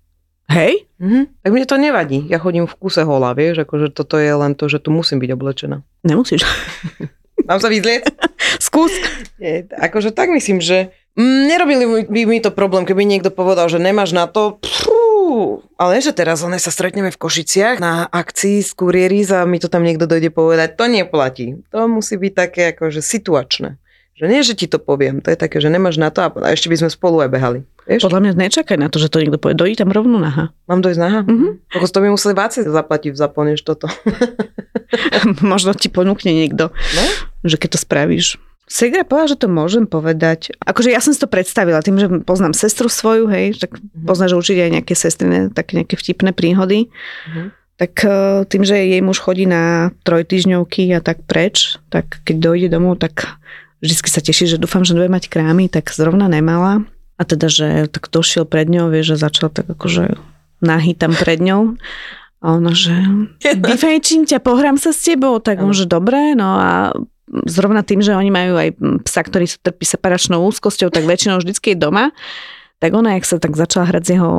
Hej? 0.51 0.91
Mhm. 0.99 1.47
Tak 1.47 1.51
mne 1.55 1.67
to 1.71 1.77
nevadí. 1.79 2.19
Ja 2.27 2.43
chodím 2.43 2.67
v 2.67 2.75
kuse 2.75 3.07
hola, 3.07 3.31
vieš, 3.39 3.63
akože 3.63 3.95
toto 3.95 4.19
je 4.19 4.35
len 4.35 4.59
to, 4.59 4.67
že 4.67 4.83
tu 4.83 4.91
musím 4.91 5.23
byť 5.23 5.31
oblečená. 5.31 5.87
Nemusíš. 6.03 6.43
Mám 7.47 7.63
sa 7.63 7.71
vyzlieť? 7.71 8.07
Skús. 8.67 8.91
Nie, 9.39 9.67
akože 9.71 10.11
tak 10.11 10.31
myslím, 10.35 10.59
že 10.59 10.91
nerobili 11.17 11.85
by 12.09 12.23
mi 12.25 12.39
to 12.41 12.51
problém, 12.51 12.85
keby 12.85 13.05
niekto 13.05 13.29
povedal, 13.29 13.69
že 13.69 13.77
nemáš 13.77 14.13
na 14.13 14.25
to. 14.27 14.61
Pfú, 14.61 15.61
ale 15.77 16.01
že 16.01 16.13
teraz 16.13 16.41
one 16.41 16.57
sa 16.57 16.73
stretneme 16.73 17.13
v 17.13 17.21
Košiciach 17.21 17.81
na 17.81 18.07
akcii 18.09 18.61
z 18.61 18.71
Kurieris 18.73 19.31
a 19.33 19.45
mi 19.45 19.61
to 19.61 19.69
tam 19.69 19.85
niekto 19.85 20.05
dojde 20.05 20.33
povedať, 20.33 20.77
to 20.77 20.85
neplatí. 20.89 21.61
To 21.73 21.89
musí 21.89 22.17
byť 22.17 22.33
také 22.33 22.63
akože 22.73 23.01
situačné. 23.01 23.77
Že 24.13 24.25
nie, 24.29 24.41
že 24.45 24.55
ti 24.55 24.69
to 24.69 24.77
poviem, 24.77 25.25
to 25.25 25.33
je 25.33 25.41
také, 25.41 25.57
že 25.59 25.73
nemáš 25.73 25.97
na 25.97 26.13
to 26.13 26.21
a 26.21 26.29
a 26.29 26.53
ešte 26.53 26.69
by 26.69 26.77
sme 26.85 26.91
spolu 26.93 27.25
aj 27.25 27.31
behali. 27.33 27.61
Vieš? 27.89 28.07
Podľa 28.07 28.21
mňa 28.23 28.33
nečakaj 28.39 28.79
na 28.79 28.87
to, 28.87 29.03
že 29.03 29.11
to 29.11 29.19
niekto 29.19 29.41
povie. 29.43 29.59
Dojdi 29.59 29.75
tam 29.75 29.91
rovno 29.91 30.21
naha. 30.21 30.55
Mám 30.71 30.85
dojsť 30.85 31.01
naha? 31.01 31.21
Mhm. 31.27 31.49
Kokos, 31.73 31.91
to 31.91 31.99
by 31.99 32.09
museli 32.13 32.35
váci 32.37 32.63
zaplatiť 32.63 33.17
než 33.19 33.59
toto. 33.67 33.91
Možno 35.43 35.75
ti 35.75 35.89
ponúkne 35.91 36.31
niekto, 36.31 36.71
No? 36.71 37.05
že 37.43 37.57
keď 37.59 37.75
to 37.75 37.79
spravíš. 37.83 38.39
Segra 38.71 39.03
povedala, 39.03 39.33
že 39.35 39.41
to 39.43 39.49
môžem 39.51 39.85
povedať. 39.91 40.55
Akože 40.63 40.95
ja 40.95 41.03
som 41.03 41.11
si 41.11 41.19
to 41.19 41.27
predstavila 41.27 41.83
tým, 41.83 41.99
že 41.99 42.07
poznám 42.23 42.55
sestru 42.55 42.87
svoju, 42.87 43.27
hej, 43.27 43.59
tak 43.59 43.77
poznáš 44.07 44.39
určite 44.39 44.65
aj 44.65 44.73
nejaké 44.81 44.95
sestrine, 44.95 45.51
také 45.51 45.83
nejaké 45.83 45.99
vtipné 45.99 46.31
príhody. 46.31 46.89
Mhm. 47.29 47.43
Tak 47.81 47.93
eh, 48.07 48.47
tým, 48.47 48.63
že 48.63 48.79
jej 48.79 49.03
muž 49.03 49.19
chodí 49.19 49.45
na 49.45 49.91
trojtyžňovky 50.07 50.95
a 50.95 51.03
tak 51.03 51.27
preč, 51.27 51.83
tak 51.91 52.23
keď 52.23 52.37
dojde 52.39 52.69
domov, 52.71 53.03
tak 53.03 53.35
vždy 53.83 53.95
sa 54.07 54.23
teší, 54.23 54.47
že 54.47 54.63
dúfam, 54.63 54.87
že 54.87 54.95
bude 54.95 55.11
mať 55.11 55.27
krámy, 55.27 55.67
tak 55.67 55.91
zrovna 55.91 56.31
nemala. 56.31 56.87
A 57.19 57.23
teda, 57.27 57.51
že 57.51 57.91
tak 57.91 58.09
došiel 58.09 58.47
pred 58.47 58.71
ňou, 58.71 58.89
vieš, 58.89 59.15
že 59.15 59.27
začal 59.27 59.51
tak 59.51 59.67
akože 59.69 60.17
nahý 60.63 60.95
tam 60.95 61.13
pred 61.19 61.43
ňou. 61.43 61.75
A 62.43 62.59
ona, 62.59 62.75
že 62.75 62.95
vyfajčím 63.43 64.27
ťa, 64.31 64.39
pohrám 64.39 64.79
sa 64.79 64.95
s 64.95 65.03
tebou, 65.03 65.43
tak 65.43 65.59
on, 65.63 65.75
že 65.75 65.91
dobre, 65.91 66.39
no 66.39 66.59
a 66.59 66.95
zrovna 67.47 67.87
tým, 67.87 68.03
že 68.03 68.17
oni 68.17 68.31
majú 68.31 68.59
aj 68.59 68.69
psa, 69.07 69.23
ktorý 69.23 69.47
sa 69.47 69.59
trpí 69.63 69.87
separačnou 69.87 70.43
úzkosťou, 70.51 70.91
tak 70.91 71.07
väčšinou 71.07 71.39
vždycky 71.39 71.75
je 71.75 71.81
doma. 71.81 72.11
Tak 72.83 72.91
ona, 72.99 73.15
jak 73.15 73.27
sa 73.31 73.39
tak 73.39 73.55
začala 73.55 73.87
hrať 73.95 74.03
s 74.03 74.11
jeho 74.19 74.33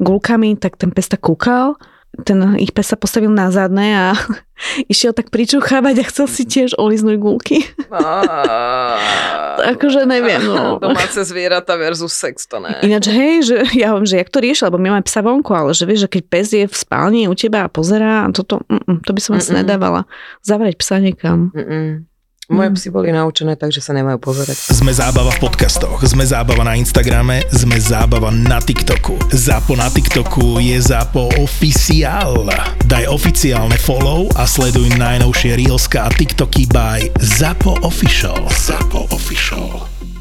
gulkami, 0.00 0.56
tak 0.56 0.80
ten 0.80 0.88
pes 0.88 1.12
tak 1.12 1.20
kúkal. 1.20 1.76
Ten 2.12 2.60
ich 2.60 2.76
pes 2.76 2.92
sa 2.92 2.96
postavil 3.00 3.32
na 3.32 3.48
zadné 3.48 3.96
a 3.96 4.06
išiel 4.92 5.12
tak 5.12 5.28
pričuchávať 5.28 6.00
a 6.00 6.08
chcel 6.08 6.26
si 6.28 6.44
tiež 6.48 6.76
oliznúť 6.76 7.16
gulky. 7.20 7.64
Akože 9.76 10.08
neviem, 10.08 10.40
no. 10.44 10.80
Domáce 10.80 11.20
zvieratá 11.24 11.76
versus 11.76 12.12
sex, 12.16 12.48
to 12.48 12.60
ne. 12.60 12.80
Ináč, 12.84 13.12
hej, 13.12 13.44
že 13.44 13.56
ja 13.76 13.92
hovorím, 13.92 14.08
že 14.08 14.20
jak 14.20 14.32
to 14.32 14.40
riešil, 14.40 14.72
lebo 14.72 14.80
my 14.80 14.88
máme 14.96 15.04
psa 15.04 15.20
vonku, 15.24 15.52
ale 15.52 15.76
že 15.76 15.84
vieš, 15.84 16.08
že 16.08 16.12
keď 16.16 16.22
pes 16.28 16.48
je 16.52 16.64
v 16.68 16.76
spálni 16.76 17.28
u 17.28 17.34
teba 17.36 17.64
a 17.64 17.72
pozerá 17.72 18.28
toto, 18.32 18.64
mm, 18.68 19.04
to 19.04 19.12
by 19.12 19.20
som 19.20 19.36
asi 19.36 19.52
nedávala. 19.56 20.08
Zavrieť 20.44 20.80
psa 20.80 21.00
niekam. 21.00 21.52
Mm-mm. 21.52 22.11
Moje 22.52 22.68
Mm. 22.68 22.76
psy 22.76 22.88
boli 22.92 23.08
naučené, 23.08 23.56
takže 23.56 23.80
sa 23.80 23.96
nemajú 23.96 24.20
pozerať. 24.20 24.76
Sme 24.76 24.92
zábava 24.92 25.32
v 25.32 25.40
podcastoch, 25.40 26.04
sme 26.04 26.20
zábava 26.20 26.68
na 26.68 26.76
Instagrame, 26.76 27.40
sme 27.48 27.80
zábava 27.80 28.28
na 28.28 28.60
TikToku. 28.60 29.32
Zápo 29.32 29.72
na 29.72 29.88
TikToku 29.88 30.60
je 30.60 30.76
Zápo 30.76 31.32
oficiál. 31.40 32.44
Daj 32.84 33.08
oficiálne 33.08 33.80
follow 33.80 34.28
a 34.36 34.44
sleduj 34.44 34.92
najnovšie 35.00 35.56
Reelska 35.56 36.04
a 36.04 36.10
TikToky 36.12 36.68
by 36.68 37.08
Zápo 37.16 37.80
Official. 37.80 38.44
Zápo 38.52 39.08
Official. 39.08 40.11